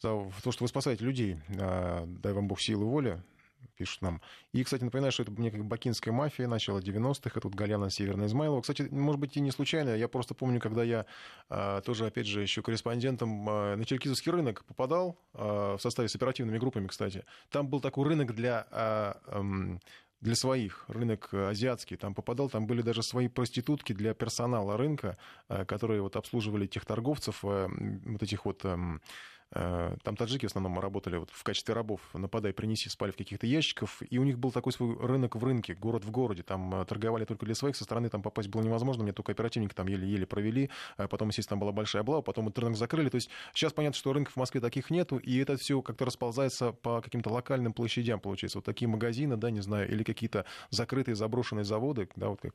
за 0.00 0.30
то, 0.42 0.52
что 0.52 0.64
вы 0.64 0.68
спасаете 0.68 1.04
людей. 1.04 1.38
Э, 1.48 2.04
дай 2.06 2.32
вам 2.32 2.48
Бог 2.48 2.60
силы 2.60 2.84
и 2.84 2.88
воли 2.88 3.22
пишут 3.76 4.02
нам. 4.02 4.20
И, 4.52 4.62
кстати, 4.62 4.84
напоминаю, 4.84 5.12
что 5.12 5.22
это 5.22 5.32
мне 5.32 5.50
как 5.50 5.64
бакинская 5.64 6.12
мафия 6.12 6.46
начала 6.46 6.78
90-х, 6.80 7.30
это 7.34 7.48
вот 7.48 7.54
Галяна 7.54 7.90
Северная 7.90 8.26
Измайлова. 8.26 8.60
Кстати, 8.60 8.82
может 8.90 9.20
быть, 9.20 9.36
и 9.36 9.40
не 9.40 9.50
случайно, 9.50 9.90
я 9.90 10.08
просто 10.08 10.34
помню, 10.34 10.60
когда 10.60 10.82
я 10.82 11.06
а, 11.48 11.80
тоже, 11.80 12.06
опять 12.06 12.26
же, 12.26 12.42
еще 12.42 12.62
корреспондентом 12.62 13.48
а, 13.48 13.76
на 13.76 13.84
Черкизовский 13.84 14.32
рынок 14.32 14.64
попадал, 14.64 15.18
а, 15.32 15.76
в 15.76 15.82
составе 15.82 16.08
с 16.08 16.14
оперативными 16.14 16.58
группами, 16.58 16.86
кстати, 16.86 17.24
там 17.50 17.68
был 17.68 17.80
такой 17.80 18.08
рынок 18.08 18.34
для... 18.34 18.66
А, 18.70 19.20
для 20.20 20.36
своих, 20.36 20.86
рынок 20.88 21.34
азиатский, 21.34 21.98
там 21.98 22.14
попадал, 22.14 22.48
там 22.48 22.66
были 22.66 22.80
даже 22.80 23.02
свои 23.02 23.28
проститутки 23.28 23.92
для 23.92 24.14
персонала 24.14 24.78
рынка, 24.78 25.18
которые 25.66 26.00
вот 26.00 26.16
обслуживали 26.16 26.66
тех 26.66 26.86
торговцев, 26.86 27.42
вот 27.42 28.22
этих 28.22 28.46
вот 28.46 28.64
Э, 28.64 28.98
там 29.54 30.16
таджики 30.16 30.46
в 30.46 30.50
основном 30.50 30.80
работали 30.80 31.16
вот 31.16 31.30
в 31.30 31.42
качестве 31.44 31.74
рабов, 31.74 32.00
нападай, 32.12 32.52
принеси, 32.52 32.88
спали 32.88 33.12
в 33.12 33.16
каких-то 33.16 33.46
ящиках, 33.46 33.88
и 34.10 34.18
у 34.18 34.24
них 34.24 34.38
был 34.38 34.50
такой 34.50 34.72
свой 34.72 34.96
рынок 34.98 35.36
в 35.36 35.44
рынке, 35.44 35.74
город 35.74 36.04
в 36.04 36.10
городе, 36.10 36.42
там 36.42 36.74
э, 36.74 36.84
торговали 36.84 37.24
только 37.24 37.46
для 37.46 37.54
своих, 37.54 37.76
со 37.76 37.84
стороны 37.84 38.08
там 38.08 38.20
попасть 38.20 38.48
было 38.48 38.62
невозможно, 38.62 39.04
мне 39.04 39.12
только 39.12 39.30
оперативники 39.30 39.72
там 39.72 39.86
еле-еле 39.86 40.26
провели, 40.26 40.70
а 40.96 41.06
потом, 41.06 41.28
естественно, 41.28 41.54
там 41.54 41.60
была 41.60 41.72
большая 41.72 42.02
облава, 42.02 42.22
потом 42.22 42.48
этот 42.48 42.58
рынок 42.58 42.76
закрыли, 42.76 43.10
то 43.10 43.14
есть 43.14 43.30
сейчас 43.52 43.72
понятно, 43.72 43.96
что 43.96 44.12
рынков 44.12 44.34
в 44.34 44.38
Москве 44.38 44.60
таких 44.60 44.90
нету, 44.90 45.18
и 45.18 45.38
это 45.38 45.56
все 45.56 45.80
как-то 45.82 46.04
расползается 46.04 46.72
по 46.72 47.00
каким-то 47.00 47.30
локальным 47.30 47.72
площадям, 47.72 48.18
получается, 48.18 48.58
вот 48.58 48.64
такие 48.64 48.88
магазины, 48.88 49.36
да, 49.36 49.52
не 49.52 49.60
знаю, 49.60 49.88
или 49.88 50.02
какие-то 50.02 50.46
закрытые 50.70 51.14
заброшенные 51.14 51.64
заводы, 51.64 52.08
да, 52.16 52.28
вот 52.28 52.40
как 52.40 52.54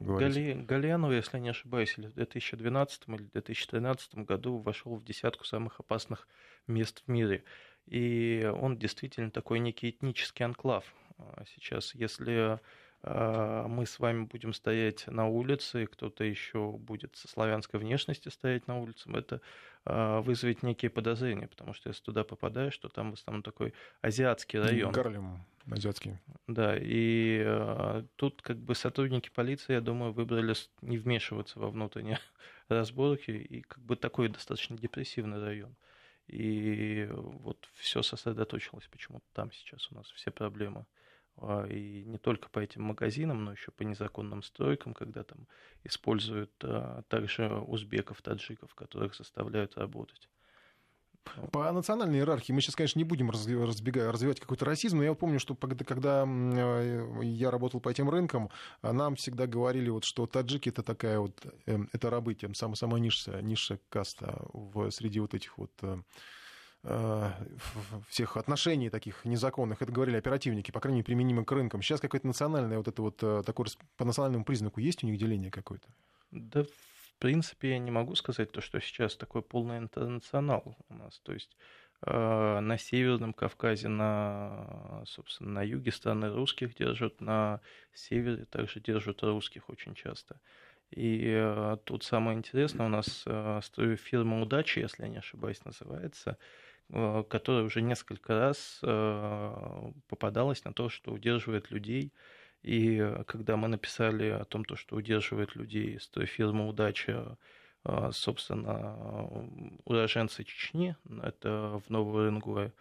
говорите. 0.00 0.54
Гали... 0.54 1.16
Если 1.18 1.38
не 1.40 1.48
ошибаюсь, 1.48 1.96
в 1.96 2.12
2012 2.12 3.08
или 3.08 3.16
2013 3.16 4.14
году 4.18 4.58
вошел 4.58 4.94
в 4.94 5.04
десятку 5.04 5.44
самых 5.44 5.80
опасных 5.80 6.27
мест 6.66 7.02
в 7.06 7.10
мире. 7.10 7.44
И 7.86 8.50
он 8.60 8.78
действительно 8.78 9.30
такой 9.30 9.58
некий 9.58 9.90
этнический 9.90 10.44
анклав. 10.44 10.84
А 11.18 11.44
сейчас, 11.46 11.94
если 11.94 12.60
а, 13.02 13.66
мы 13.68 13.86
с 13.86 13.98
вами 13.98 14.24
будем 14.24 14.52
стоять 14.52 15.06
на 15.06 15.26
улице, 15.26 15.86
кто-то 15.86 16.24
еще 16.24 16.72
будет 16.72 17.16
со 17.16 17.28
славянской 17.28 17.78
внешности 17.78 18.28
стоять 18.28 18.66
на 18.66 18.78
улице, 18.78 19.10
это 19.12 19.40
а, 19.84 20.20
вызовет 20.20 20.62
некие 20.62 20.90
подозрения, 20.90 21.46
потому 21.46 21.74
что 21.74 21.88
если 21.88 22.02
туда 22.02 22.24
попадаешь, 22.24 22.76
то 22.76 22.88
там 22.88 23.12
в 23.12 23.14
основном 23.14 23.42
такой 23.42 23.72
азиатский 24.00 24.58
район. 24.58 24.92
Гарлем 24.92 25.44
азиатский. 25.70 26.18
Да, 26.46 26.76
и 26.78 28.02
тут 28.16 28.42
как 28.42 28.58
бы 28.58 28.74
сотрудники 28.74 29.30
полиции, 29.30 29.74
я 29.74 29.80
думаю, 29.80 30.12
выбрали 30.12 30.54
не 30.80 30.98
вмешиваться 30.98 31.58
во 31.58 31.70
внутренние 31.70 32.18
разборки, 32.68 33.30
и 33.30 33.60
как 33.62 33.82
бы 33.82 33.96
такой 33.96 34.28
достаточно 34.28 34.76
депрессивный 34.76 35.40
район. 35.40 35.74
И 36.28 37.08
вот 37.10 37.68
все 37.74 38.02
сосредоточилось 38.02 38.86
почему-то 38.88 39.24
там 39.32 39.50
сейчас 39.50 39.90
у 39.90 39.94
нас 39.94 40.06
все 40.12 40.30
проблемы. 40.30 40.86
А, 41.38 41.66
и 41.66 42.04
не 42.04 42.18
только 42.18 42.48
по 42.50 42.58
этим 42.58 42.82
магазинам, 42.82 43.44
но 43.44 43.52
еще 43.52 43.70
по 43.70 43.82
незаконным 43.82 44.42
стройкам, 44.42 44.92
когда 44.92 45.24
там 45.24 45.46
используют 45.84 46.52
а, 46.62 47.02
также 47.08 47.48
узбеков, 47.48 48.20
таджиков, 48.22 48.74
которых 48.74 49.14
заставляют 49.14 49.76
работать. 49.76 50.28
По 51.52 51.70
национальной 51.72 52.18
иерархии 52.18 52.52
мы 52.52 52.60
сейчас, 52.60 52.76
конечно, 52.76 52.98
не 52.98 53.04
будем 53.04 53.30
разбегать, 53.30 54.12
развивать 54.12 54.40
какой-то 54.40 54.64
расизм, 54.64 54.98
но 54.98 55.04
я 55.04 55.14
помню, 55.14 55.40
что 55.40 55.54
когда 55.54 56.24
э, 56.26 57.20
я 57.22 57.50
работал 57.50 57.80
по 57.80 57.88
этим 57.88 58.08
рынкам, 58.10 58.50
нам 58.82 59.16
всегда 59.16 59.46
говорили, 59.46 59.90
вот, 59.90 60.04
что 60.04 60.26
таджики 60.26 60.68
это 60.68 60.82
такая 60.82 61.18
вот, 61.18 61.34
эм, 61.66 61.88
это 61.92 62.10
рабы, 62.10 62.34
тем 62.34 62.54
самая, 62.54 62.76
самая 62.76 63.00
низшая, 63.00 63.42
низшая 63.42 63.80
каста 63.88 64.40
в, 64.52 64.90
среди 64.90 65.20
вот 65.20 65.34
этих 65.34 65.56
вот 65.58 65.72
э, 65.82 65.98
э, 66.84 67.30
всех 68.08 68.36
отношений 68.36 68.90
таких 68.90 69.24
незаконных, 69.24 69.82
это 69.82 69.92
говорили 69.92 70.16
оперативники, 70.16 70.70
по 70.70 70.80
крайней 70.80 70.98
мере, 70.98 71.06
применимо 71.06 71.44
к 71.44 71.52
рынкам. 71.52 71.82
Сейчас 71.82 72.00
какое-то 72.00 72.26
национальное 72.26 72.78
вот 72.78 72.88
это 72.88 73.02
вот 73.02 73.16
такое 73.44 73.66
по 73.96 74.04
национальному 74.04 74.44
признаку 74.44 74.80
есть 74.80 75.02
у 75.04 75.06
них 75.06 75.18
деление 75.18 75.50
какое-то? 75.50 75.88
Да, 76.30 76.64
принципе, 77.18 77.70
я 77.70 77.78
не 77.78 77.90
могу 77.90 78.14
сказать 78.14 78.52
то, 78.52 78.60
что 78.60 78.80
сейчас 78.80 79.16
такой 79.16 79.42
полный 79.42 79.78
интернационал 79.78 80.76
у 80.88 80.94
нас. 80.94 81.20
То 81.20 81.32
есть 81.32 81.56
э, 82.06 82.60
на 82.60 82.78
Северном 82.78 83.32
Кавказе, 83.32 83.88
на, 83.88 85.02
собственно, 85.06 85.50
на 85.50 85.62
юге 85.62 85.92
страны 85.92 86.30
русских 86.30 86.74
держат, 86.74 87.20
на 87.20 87.60
севере 87.92 88.44
также 88.44 88.80
держат 88.80 89.22
русских 89.22 89.68
очень 89.68 89.94
часто. 89.94 90.40
И 90.90 91.24
э, 91.34 91.76
тут 91.84 92.04
самое 92.04 92.38
интересное, 92.38 92.86
у 92.86 92.88
нас 92.88 93.24
э, 93.26 93.60
фирма 93.96 94.40
«Удачи», 94.40 94.78
если 94.78 95.02
я 95.02 95.08
не 95.08 95.18
ошибаюсь, 95.18 95.64
называется, 95.64 96.38
э, 96.88 97.24
которая 97.28 97.64
уже 97.64 97.82
несколько 97.82 98.38
раз 98.38 98.80
э, 98.82 99.92
попадалась 100.08 100.64
на 100.64 100.72
то, 100.72 100.88
что 100.88 101.12
удерживает 101.12 101.70
людей 101.70 102.14
и 102.62 103.22
когда 103.26 103.56
мы 103.56 103.68
написали 103.68 104.28
о 104.28 104.44
том, 104.44 104.64
то, 104.64 104.76
что 104.76 104.96
удерживает 104.96 105.54
людей 105.54 105.96
из 105.96 106.08
той 106.08 106.26
фирмы 106.26 106.68
«Удача», 106.68 107.36
а, 107.84 108.10
собственно, 108.12 109.48
уроженцы 109.84 110.44
Чечни, 110.44 110.96
это 111.22 111.80
в 111.86 111.90
Новоуренгое, 111.90 112.72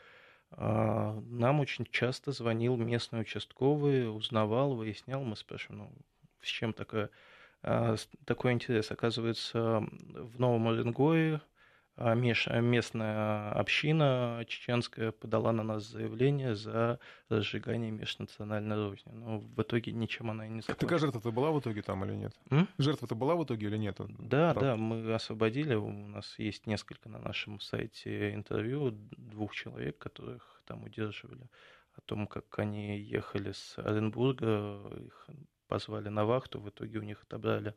а, 0.52 1.20
нам 1.28 1.60
очень 1.60 1.86
часто 1.86 2.32
звонил 2.32 2.76
местный 2.78 3.22
участковый, 3.22 4.14
узнавал, 4.14 4.76
выяснял, 4.76 5.24
мы 5.24 5.36
спрашиваем, 5.36 5.84
ну, 5.84 5.92
с 6.42 6.48
чем 6.48 6.74
такое, 6.74 7.10
а, 7.62 7.96
такой 8.26 8.54
интерес. 8.54 8.92
Оказывается, 8.92 9.86
в 9.90 10.40
Новом 10.40 10.68
Уренгое 10.68 11.42
а 11.98 12.14
местная 12.14 13.52
община 13.54 14.46
чеченская 14.48 15.12
подала 15.12 15.52
на 15.52 15.64
нас 15.64 15.84
заявление 15.84 16.56
за 16.56 17.00
разжигание 17.28 17.90
межнациональной 17.90 18.76
розни. 18.76 19.12
Но 19.12 19.40
в 19.40 19.62
итоге 19.62 19.92
ничем 19.94 20.30
она 20.30 20.46
и 20.46 20.50
не 20.50 20.62
закончилась. 20.62 20.80
Такая 20.80 21.00
жертва-то 21.00 21.32
была 21.32 21.52
в 21.52 21.60
итоге 21.60 21.82
там 21.82 22.06
или 22.06 22.14
нет? 22.14 22.34
М? 22.52 22.68
Жертва-то 22.78 23.16
была 23.16 23.36
в 23.36 23.44
итоге 23.44 23.66
или 23.68 23.78
нет? 23.78 23.98
Да, 23.98 24.54
Правда? 24.54 24.60
да, 24.62 24.76
мы 24.76 25.14
освободили. 25.14 25.74
У 25.74 25.92
нас 25.92 26.38
есть 26.38 26.68
несколько 26.68 27.10
на 27.10 27.18
нашем 27.18 27.60
сайте 27.60 28.34
интервью 28.34 28.92
двух 29.18 29.56
человек, 29.56 29.98
которых 29.98 30.62
там 30.66 30.84
удерживали. 30.84 31.50
О 31.96 32.02
том, 32.02 32.28
как 32.28 32.60
они 32.60 33.00
ехали 33.00 33.54
с 33.54 33.74
Оренбурга, 33.80 34.82
их 35.04 35.28
позвали 35.68 36.10
на 36.10 36.26
вахту, 36.26 36.60
в 36.60 36.70
итоге 36.70 37.00
у 37.00 37.04
них 37.04 37.24
отобрали 37.24 37.74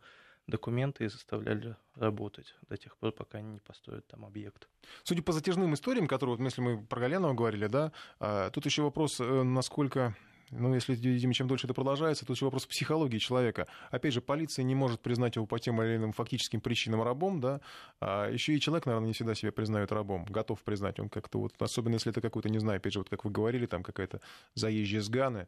документы 0.50 1.04
и 1.04 1.08
заставляли 1.08 1.76
работать 1.94 2.54
до 2.68 2.76
тех 2.76 2.96
пор, 2.96 3.12
пока 3.12 3.38
они 3.38 3.52
не 3.54 3.60
построят 3.60 4.06
там 4.06 4.24
объект. 4.24 4.68
Судя 5.04 5.22
по 5.22 5.32
затяжным 5.32 5.74
историям, 5.74 6.06
которые, 6.06 6.36
вот, 6.36 6.44
если 6.44 6.60
мы 6.60 6.82
про 6.82 7.00
Галянова 7.00 7.34
говорили, 7.34 7.66
да, 7.66 7.92
а, 8.18 8.50
тут 8.50 8.66
еще 8.66 8.82
вопрос, 8.82 9.20
э, 9.20 9.42
насколько 9.42 10.14
ну, 10.50 10.74
если, 10.74 10.94
видимо, 10.94 11.32
чем 11.32 11.46
дольше 11.46 11.66
это 11.66 11.74
продолжается, 11.74 12.26
то 12.26 12.32
еще 12.32 12.44
вопрос 12.44 12.66
психологии 12.66 13.18
человека. 13.18 13.68
Опять 13.90 14.14
же, 14.14 14.20
полиция 14.20 14.64
не 14.64 14.74
может 14.74 15.00
признать 15.00 15.36
его 15.36 15.46
по 15.46 15.60
тем 15.60 15.80
или 15.80 15.96
иным 15.96 16.12
фактическим 16.12 16.60
причинам 16.60 17.02
рабом, 17.02 17.40
да, 17.40 17.60
а 18.00 18.28
еще 18.28 18.54
и 18.54 18.60
человек, 18.60 18.86
наверное, 18.86 19.06
не 19.06 19.12
всегда 19.12 19.34
себя 19.36 19.52
признает 19.52 19.92
рабом, 19.92 20.24
готов 20.24 20.60
признать. 20.62 20.98
Он 20.98 21.08
как-то 21.08 21.38
вот, 21.38 21.54
особенно 21.60 21.94
если 21.94 22.10
это 22.10 22.20
какой-то, 22.20 22.48
не 22.48 22.58
знаю, 22.58 22.78
опять 22.78 22.94
же, 22.94 22.98
вот 22.98 23.08
как 23.08 23.24
вы 23.24 23.30
говорили, 23.30 23.66
там 23.66 23.84
какая-то 23.84 24.20
заезжая 24.54 25.02
с 25.02 25.08
Ганы, 25.08 25.46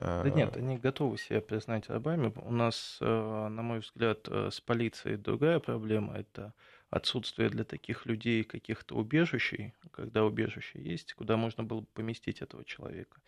да 0.00 0.30
нет, 0.30 0.56
они 0.56 0.76
готовы 0.78 1.16
себя 1.18 1.40
признать 1.40 1.88
рабами. 1.88 2.32
У 2.36 2.52
нас, 2.52 2.98
э, 3.00 3.04
на 3.48 3.62
мой 3.62 3.78
взгляд, 3.80 4.28
э, 4.28 4.50
с 4.50 4.60
полицией 4.60 5.16
другая 5.16 5.58
проблема. 5.58 6.14
Это 6.16 6.52
отсутствие 6.90 7.48
для 7.48 7.64
таких 7.64 8.04
людей 8.06 8.44
каких-то 8.44 8.94
убежищей, 8.94 9.74
когда 9.92 10.24
убежище 10.24 10.82
есть, 10.82 11.14
куда 11.14 11.36
можно 11.36 11.64
было 11.64 11.80
бы 11.80 11.86
поместить 11.94 12.42
этого 12.42 12.64
человека. 12.64 13.20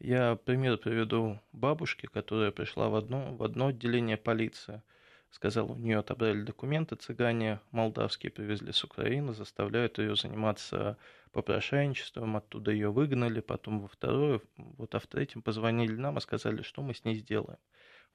Я 0.00 0.36
пример 0.36 0.78
приведу 0.78 1.40
бабушки, 1.52 2.06
которая 2.06 2.50
пришла 2.50 2.88
в 2.88 2.96
одно, 2.96 3.34
в 3.36 3.42
одно 3.42 3.68
отделение 3.68 4.16
полиции, 4.16 4.82
сказала, 5.30 5.72
у 5.72 5.76
нее 5.76 5.98
отобрали 5.98 6.42
документы, 6.42 6.96
цыгане 6.96 7.60
молдавские 7.70 8.30
привезли 8.30 8.72
с 8.72 8.82
Украины, 8.84 9.34
заставляют 9.34 9.98
ее 9.98 10.16
заниматься 10.16 10.96
попрошайничеством, 11.32 12.36
оттуда 12.36 12.70
ее 12.70 12.90
выгнали, 12.90 13.40
потом 13.40 13.80
во 13.80 13.88
второе, 13.88 14.40
вот 14.56 14.94
а 14.94 14.98
в 14.98 15.06
третьем 15.06 15.42
позвонили 15.42 15.94
нам 15.94 16.18
и 16.18 16.20
сказали, 16.20 16.62
что 16.62 16.82
мы 16.82 16.94
с 16.94 17.04
ней 17.04 17.16
сделаем. 17.16 17.58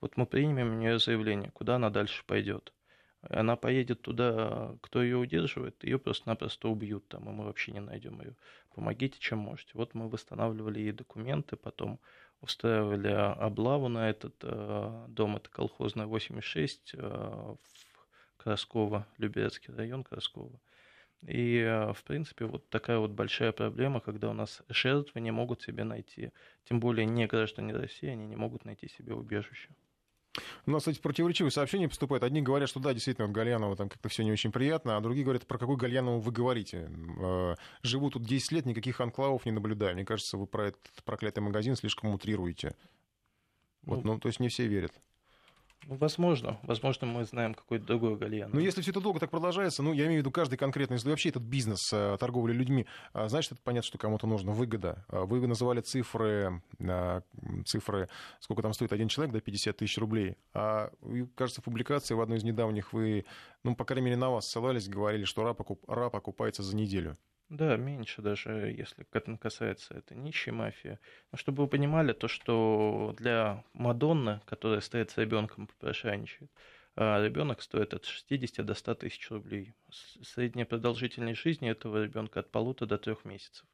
Вот 0.02 0.18
мы 0.18 0.26
примем 0.26 0.72
у 0.72 0.80
нее 0.80 1.00
заявление, 1.00 1.52
куда 1.52 1.76
она 1.76 1.90
дальше 1.90 2.24
пойдет. 2.26 2.74
Она 3.30 3.56
поедет 3.56 4.02
туда, 4.02 4.76
кто 4.82 5.02
ее 5.02 5.16
удерживает, 5.16 5.82
ее 5.84 5.98
просто-напросто 5.98 6.68
убьют 6.68 7.08
там, 7.08 7.30
и 7.30 7.32
мы 7.32 7.46
вообще 7.46 7.72
не 7.72 7.80
найдем 7.80 8.20
ее. 8.20 8.36
Помогите, 8.76 9.18
чем 9.20 9.40
можете. 9.40 9.72
Вот 9.76 9.94
мы 9.94 10.10
восстанавливали 10.10 10.80
ей 10.80 10.92
документы, 10.92 11.56
потом 11.56 12.02
устраивали 12.44 13.08
облаву 13.08 13.88
на 13.88 14.10
этот 14.10 14.36
э, 14.42 15.06
дом, 15.08 15.38
это 15.38 15.50
колхозная 15.50 16.06
86 16.06 16.94
э, 16.94 16.98
в 16.98 17.58
Красково, 18.38 19.08
Люберецкий 19.18 19.74
район 19.74 20.04
Красково. 20.04 20.60
И, 21.22 21.60
э, 21.60 21.94
в 21.94 22.04
принципе, 22.04 22.46
вот 22.46 22.70
такая 22.70 23.00
вот 23.00 23.12
большая 23.12 23.54
проблема, 23.54 24.02
когда 24.02 24.30
у 24.30 24.34
нас 24.34 24.62
жертвы 24.68 25.22
не 25.22 25.32
могут 25.32 25.62
себе 25.62 25.86
найти, 25.86 26.32
тем 26.66 26.82
более 26.82 27.06
не 27.06 27.28
граждане 27.28 27.74
России, 27.74 28.10
они 28.10 28.26
не 28.28 28.36
могут 28.36 28.66
найти 28.66 28.90
себе 28.90 29.14
убежище. 29.14 29.70
У 30.66 30.72
нас, 30.72 30.82
кстати, 30.82 31.00
противоречивые 31.00 31.52
сообщения 31.52 31.88
поступают. 31.88 32.24
Одни 32.24 32.42
говорят, 32.42 32.70
что 32.70 32.80
да, 32.80 32.94
действительно, 32.94 33.28
вот 33.28 33.36
Гальянова 33.36 33.76
там 33.76 33.90
как-то 33.90 34.10
все 34.10 34.24
не 34.24 34.32
очень 34.32 34.52
приятно, 34.52 34.98
а 34.98 35.02
другие 35.02 35.24
говорят, 35.24 35.46
про 35.46 35.58
какой 35.58 35.76
Гальянову 35.76 36.20
вы 36.20 36.32
говорите. 36.32 36.90
Э, 37.20 37.56
живу 37.84 38.10
тут 38.10 38.24
10 38.24 38.52
лет, 38.52 38.66
никаких 38.66 39.00
анклавов 39.00 39.46
не 39.46 39.52
наблюдаю. 39.52 39.94
Мне 39.94 40.06
кажется, 40.06 40.38
вы 40.38 40.48
про 40.48 40.70
этот 40.70 40.92
проклятый 41.06 41.44
магазин 41.44 41.76
слишком 41.76 42.14
утрируете. 42.14 42.76
Вот, 43.84 44.04
ну, 44.04 44.14
ну 44.14 44.20
то 44.20 44.28
есть 44.28 44.40
не 44.40 44.50
все 44.50 44.66
верят. 44.66 44.94
Ну, 45.88 45.96
возможно. 45.96 46.60
Возможно, 46.64 47.08
мы 47.08 47.26
знаем 47.26 47.54
какой-то 47.54 47.86
другой 47.86 48.16
Гальян. 48.16 48.50
Но 48.54 48.60
если 48.60 48.82
все 48.82 48.92
это 48.92 49.02
долго 49.02 49.20
так 49.20 49.32
продолжается, 49.32 49.84
ну, 49.84 49.94
я 49.94 50.06
имею 50.06 50.20
в 50.20 50.24
виду 50.24 50.32
каждый 50.32 50.58
конкретный, 50.58 50.96
если 50.96 51.10
вообще 51.10 51.30
этот 51.30 51.44
бизнес 51.44 51.92
э, 51.92 52.18
торговли 52.20 52.54
людьми, 52.54 52.86
а, 53.14 53.28
значит, 53.28 53.54
это 53.54 53.62
понятно, 53.64 53.88
что 53.88 53.98
кому-то 53.98 54.28
нужно 54.28 54.52
выгода. 54.52 55.06
А, 55.10 55.26
вы 55.26 55.46
называли 55.46 55.82
цифры, 55.82 56.62
а, 56.80 57.22
цифры, 57.66 58.10
сколько 58.40 58.62
там 58.62 58.74
стоит 58.74 58.94
один 58.94 59.08
человек, 59.08 59.34
да, 59.34 59.42
50 59.42 59.78
тысяч 59.78 59.98
рублей. 59.98 60.38
А, 60.54 60.92
кажется, 61.36 61.62
в 61.62 61.64
публикации 61.64 62.14
в 62.14 62.22
одной 62.22 62.38
из 62.38 62.44
недавних 62.44 62.94
вы, 62.94 63.26
ну, 63.64 63.76
по 63.76 63.86
крайней 63.86 64.06
мере, 64.06 64.18
на 64.18 64.30
вас 64.30 64.48
ссылались, 64.48 64.88
говорили, 64.88 65.26
что 65.26 65.44
раб, 65.44 65.60
окуп, 65.60 65.84
раб 65.90 66.16
окупается 66.16 66.64
за 66.64 66.76
неделю. 66.76 67.18
Да, 67.54 67.78
меньше 67.78 68.24
даже, 68.24 68.74
если 68.76 69.06
касается 69.38 69.94
это 69.94 70.16
нищей 70.16 70.52
мафии. 70.52 70.98
Но 71.32 71.38
чтобы 71.38 71.64
вы 71.64 71.70
понимали, 71.70 72.12
то, 72.12 72.28
что 72.28 73.14
для 73.20 73.64
Мадонны, 73.74 74.42
которая 74.46 74.82
стоит 74.82 75.12
с 75.12 75.20
ребенком 75.20 75.68
попрошайничает, 75.68 76.52
а 76.96 77.24
ребенок 77.24 77.62
стоит 77.62 77.94
от 77.94 78.06
60 78.06 78.66
до 78.66 78.74
100 78.74 78.96
тысяч 78.96 79.30
рублей. 79.30 79.76
Средняя 79.92 80.66
продолжительность 80.66 81.42
жизни 81.42 81.70
этого 81.70 82.04
ребенка 82.04 82.40
от 82.40 82.50
полутора 82.50 82.90
до 82.90 82.98
трех 82.98 83.24
месяцев. 83.24 83.68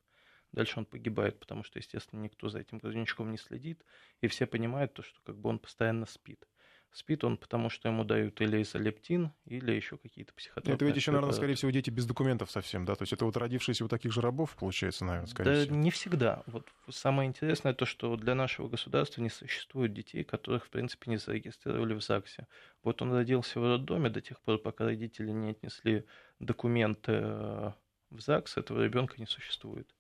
Дальше 0.51 0.79
он 0.79 0.85
погибает, 0.85 1.39
потому 1.39 1.63
что, 1.63 1.79
естественно, 1.79 2.19
никто 2.19 2.49
за 2.49 2.59
этим 2.59 2.79
грудничком 2.79 3.31
не 3.31 3.37
следит, 3.37 3.85
и 4.19 4.27
все 4.27 4.45
понимают 4.45 4.93
то, 4.93 5.03
что 5.03 5.21
как 5.21 5.37
бы 5.37 5.49
он 5.49 5.57
постоянно 5.57 6.05
спит. 6.05 6.45
Спит 6.91 7.23
он, 7.23 7.37
потому 7.37 7.69
что 7.69 7.87
ему 7.87 8.03
дают 8.03 8.41
или 8.41 8.63
изолептин, 8.63 9.31
или 9.45 9.71
еще 9.71 9.97
какие-то 9.97 10.33
психотропные. 10.33 10.75
Это 10.75 10.85
ведь 10.85 10.95
еще, 10.95 11.11
наверное, 11.11 11.33
скорее 11.33 11.53
всего, 11.53 11.69
дети 11.69 11.91
без 11.91 12.07
документов 12.07 12.49
совсем, 12.49 12.83
да? 12.85 12.95
То 12.95 13.03
есть 13.03 13.13
это 13.13 13.25
вот 13.25 13.37
родившиеся 13.37 13.85
у 13.85 13.87
таких 13.87 14.11
же 14.11 14.21
рабов, 14.21 14.55
получается, 14.55 15.05
наверное, 15.05 15.27
скорее 15.27 15.51
да 15.51 15.61
всего. 15.65 15.75
не 15.75 15.91
всегда. 15.91 16.43
Вот 16.47 16.67
самое 16.89 17.29
интересное 17.29 17.73
то, 17.73 17.85
что 17.85 18.15
для 18.15 18.33
нашего 18.33 18.67
государства 18.67 19.21
не 19.21 19.29
существует 19.29 19.93
детей, 19.93 20.23
которых, 20.23 20.65
в 20.65 20.69
принципе, 20.69 21.11
не 21.11 21.17
зарегистрировали 21.17 21.93
в 21.93 22.01
ЗАГСе. 22.01 22.47
Вот 22.83 23.01
он 23.03 23.13
родился 23.13 23.59
в 23.59 23.63
роддоме 23.63 24.09
до 24.09 24.21
тех 24.21 24.41
пор, 24.41 24.57
пока 24.57 24.85
родители 24.85 25.29
не 25.29 25.51
отнесли 25.51 26.05
документы 26.39 27.11
э, 27.11 27.71
в 28.09 28.19
ЗАГС, 28.19 28.57
этого 28.57 28.83
ребенка 28.83 29.15
не 29.19 29.27
существует. 29.27 29.93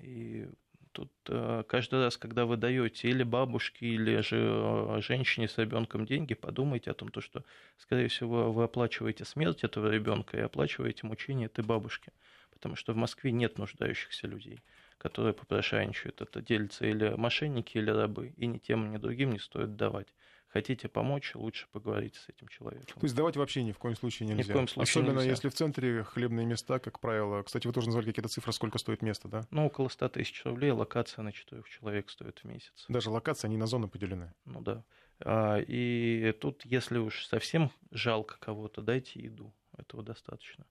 И 0.00 0.48
Тут 0.92 1.12
э, 1.28 1.62
каждый 1.68 2.00
раз, 2.04 2.16
когда 2.16 2.46
вы 2.46 2.56
даете 2.56 3.08
или 3.08 3.22
бабушке, 3.22 3.86
или 3.86 4.20
же 4.20 4.36
э, 4.38 5.00
женщине 5.00 5.48
с 5.48 5.58
ребенком 5.58 6.06
деньги, 6.06 6.34
подумайте 6.34 6.90
о 6.90 6.94
том, 6.94 7.08
то, 7.08 7.20
что, 7.20 7.44
скорее 7.76 8.08
всего, 8.08 8.52
вы 8.52 8.64
оплачиваете 8.64 9.24
смерть 9.24 9.64
этого 9.64 9.90
ребенка 9.90 10.36
и 10.36 10.40
оплачиваете 10.40 11.06
мучение 11.06 11.46
этой 11.46 11.64
бабушки. 11.64 12.12
Потому 12.50 12.76
что 12.76 12.92
в 12.92 12.96
Москве 12.96 13.30
нет 13.32 13.58
нуждающихся 13.58 14.26
людей, 14.26 14.62
которые 14.98 15.32
попрошайничают. 15.32 16.20
Это 16.20 16.42
делятся 16.42 16.86
или 16.86 17.14
мошенники, 17.16 17.78
или 17.78 17.90
рабы. 17.90 18.34
И 18.36 18.46
ни 18.46 18.58
тем, 18.58 18.90
ни 18.90 18.96
другим 18.96 19.32
не 19.32 19.38
стоит 19.38 19.76
давать 19.76 20.08
хотите 20.48 20.88
помочь, 20.88 21.34
лучше 21.34 21.66
поговорите 21.72 22.18
с 22.18 22.28
этим 22.28 22.48
человеком. 22.48 22.86
То 22.86 23.04
есть 23.04 23.14
давать 23.14 23.36
вообще 23.36 23.62
ни 23.62 23.72
в 23.72 23.78
коем 23.78 23.96
случае 23.96 24.28
нельзя. 24.28 24.42
Ни 24.42 24.48
в 24.48 24.52
коем 24.52 24.68
случае 24.68 24.90
Особенно 24.90 25.18
нельзя. 25.18 25.30
если 25.30 25.48
в 25.48 25.54
центре 25.54 26.02
хлебные 26.04 26.46
места, 26.46 26.78
как 26.78 27.00
правило. 27.00 27.42
Кстати, 27.42 27.66
вы 27.66 27.72
тоже 27.72 27.86
назвали 27.88 28.06
какие-то 28.06 28.28
цифры, 28.28 28.52
сколько 28.52 28.78
стоит 28.78 29.02
место, 29.02 29.28
да? 29.28 29.46
Ну, 29.50 29.66
около 29.66 29.88
100 29.88 30.08
тысяч 30.10 30.44
рублей 30.44 30.70
локация 30.70 31.22
на 31.22 31.32
четырех 31.32 31.68
человек 31.68 32.10
стоит 32.10 32.40
в 32.40 32.44
месяц. 32.44 32.86
Даже 32.88 33.10
локация, 33.10 33.48
они 33.48 33.56
на 33.56 33.66
зоны 33.66 33.88
поделены. 33.88 34.32
Ну 34.44 34.60
да. 34.60 34.84
А, 35.20 35.58
и 35.58 36.32
тут, 36.40 36.64
если 36.64 36.98
уж 36.98 37.26
совсем 37.26 37.70
жалко 37.90 38.38
кого-то, 38.38 38.82
дайте 38.82 39.20
еду. 39.20 39.54
Этого 39.76 40.02
достаточно. 40.02 40.64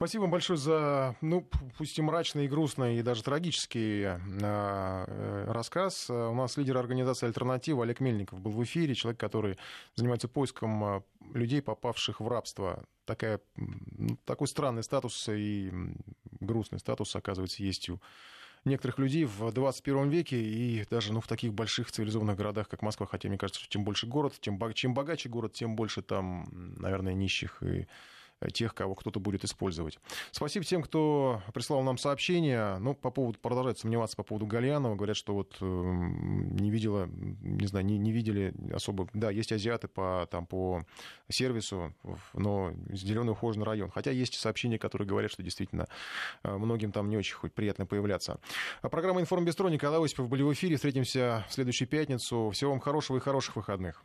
Спасибо 0.00 0.22
вам 0.22 0.30
большое 0.30 0.56
за, 0.56 1.16
ну, 1.20 1.44
пусть 1.76 1.98
и 1.98 2.02
мрачный, 2.02 2.44
и 2.44 2.48
грустный, 2.48 2.98
и 2.98 3.02
даже 3.02 3.24
трагический 3.24 4.04
э, 4.04 5.44
рассказ. 5.48 6.08
У 6.08 6.34
нас 6.34 6.56
лидер 6.56 6.76
организации 6.76 7.26
«Альтернатива» 7.26 7.82
Олег 7.82 7.98
Мельников 7.98 8.40
был 8.40 8.52
в 8.52 8.62
эфире, 8.62 8.94
человек, 8.94 9.18
который 9.18 9.58
занимается 9.96 10.28
поиском 10.28 10.84
а, 10.84 11.02
людей, 11.34 11.60
попавших 11.60 12.20
в 12.20 12.28
рабство. 12.28 12.84
Такая, 13.06 13.40
такой 14.24 14.46
странный 14.46 14.84
статус 14.84 15.28
и 15.28 15.72
грустный 16.38 16.78
статус, 16.78 17.16
оказывается, 17.16 17.64
есть 17.64 17.90
у 17.90 18.00
некоторых 18.64 19.00
людей 19.00 19.24
в 19.24 19.50
21 19.50 20.10
веке 20.10 20.40
и 20.40 20.86
даже 20.88 21.12
ну, 21.12 21.20
в 21.20 21.26
таких 21.26 21.52
больших 21.52 21.90
цивилизованных 21.90 22.36
городах, 22.36 22.68
как 22.68 22.82
Москва. 22.82 23.06
Хотя 23.06 23.28
мне 23.28 23.36
кажется, 23.36 23.60
что 23.60 23.68
чем 23.68 23.82
больше 23.82 24.06
город, 24.06 24.34
тем, 24.40 24.60
чем 24.74 24.94
богаче 24.94 25.28
город, 25.28 25.54
тем 25.54 25.74
больше 25.74 26.02
там, 26.02 26.46
наверное, 26.52 27.14
нищих 27.14 27.60
и 27.64 27.88
тех, 28.52 28.74
кого 28.74 28.94
кто-то 28.94 29.20
будет 29.20 29.44
использовать. 29.44 29.98
Спасибо 30.30 30.64
тем, 30.64 30.82
кто 30.82 31.42
прислал 31.52 31.82
нам 31.82 31.98
сообщения. 31.98 32.78
Ну, 32.78 32.94
по 32.94 33.10
поводу, 33.10 33.38
продолжают 33.38 33.78
сомневаться 33.78 34.16
по 34.16 34.22
поводу 34.22 34.46
Гальянова. 34.46 34.94
Говорят, 34.94 35.16
что 35.16 35.34
вот 35.34 35.56
э, 35.60 35.64
не 35.64 36.70
видела, 36.70 37.06
не 37.06 37.66
знаю, 37.66 37.84
не, 37.84 37.98
не 37.98 38.12
видели 38.12 38.54
особо... 38.72 39.08
Да, 39.12 39.30
есть 39.30 39.52
азиаты 39.52 39.88
по, 39.88 40.28
там, 40.30 40.46
по 40.46 40.84
сервису, 41.28 41.94
но 42.34 42.72
зеленый 42.90 43.32
ухоженный 43.32 43.66
район. 43.66 43.90
Хотя 43.90 44.10
есть 44.10 44.34
сообщения, 44.34 44.78
которые 44.78 45.08
говорят, 45.08 45.30
что 45.30 45.42
действительно 45.42 45.86
э, 46.42 46.56
многим 46.56 46.92
там 46.92 47.08
не 47.08 47.16
очень 47.16 47.34
хоть 47.34 47.52
приятно 47.52 47.86
появляться. 47.86 48.40
А 48.82 48.88
программа 48.88 49.20
«Информбестро» 49.20 49.68
Николай 49.68 50.02
Осипов 50.02 50.28
были 50.28 50.42
в 50.42 50.52
эфире. 50.52 50.76
Встретимся 50.76 51.44
в 51.48 51.52
следующую 51.52 51.88
пятницу. 51.88 52.50
Всего 52.50 52.70
вам 52.70 52.80
хорошего 52.80 53.16
и 53.16 53.20
хороших 53.20 53.56
выходных. 53.56 54.04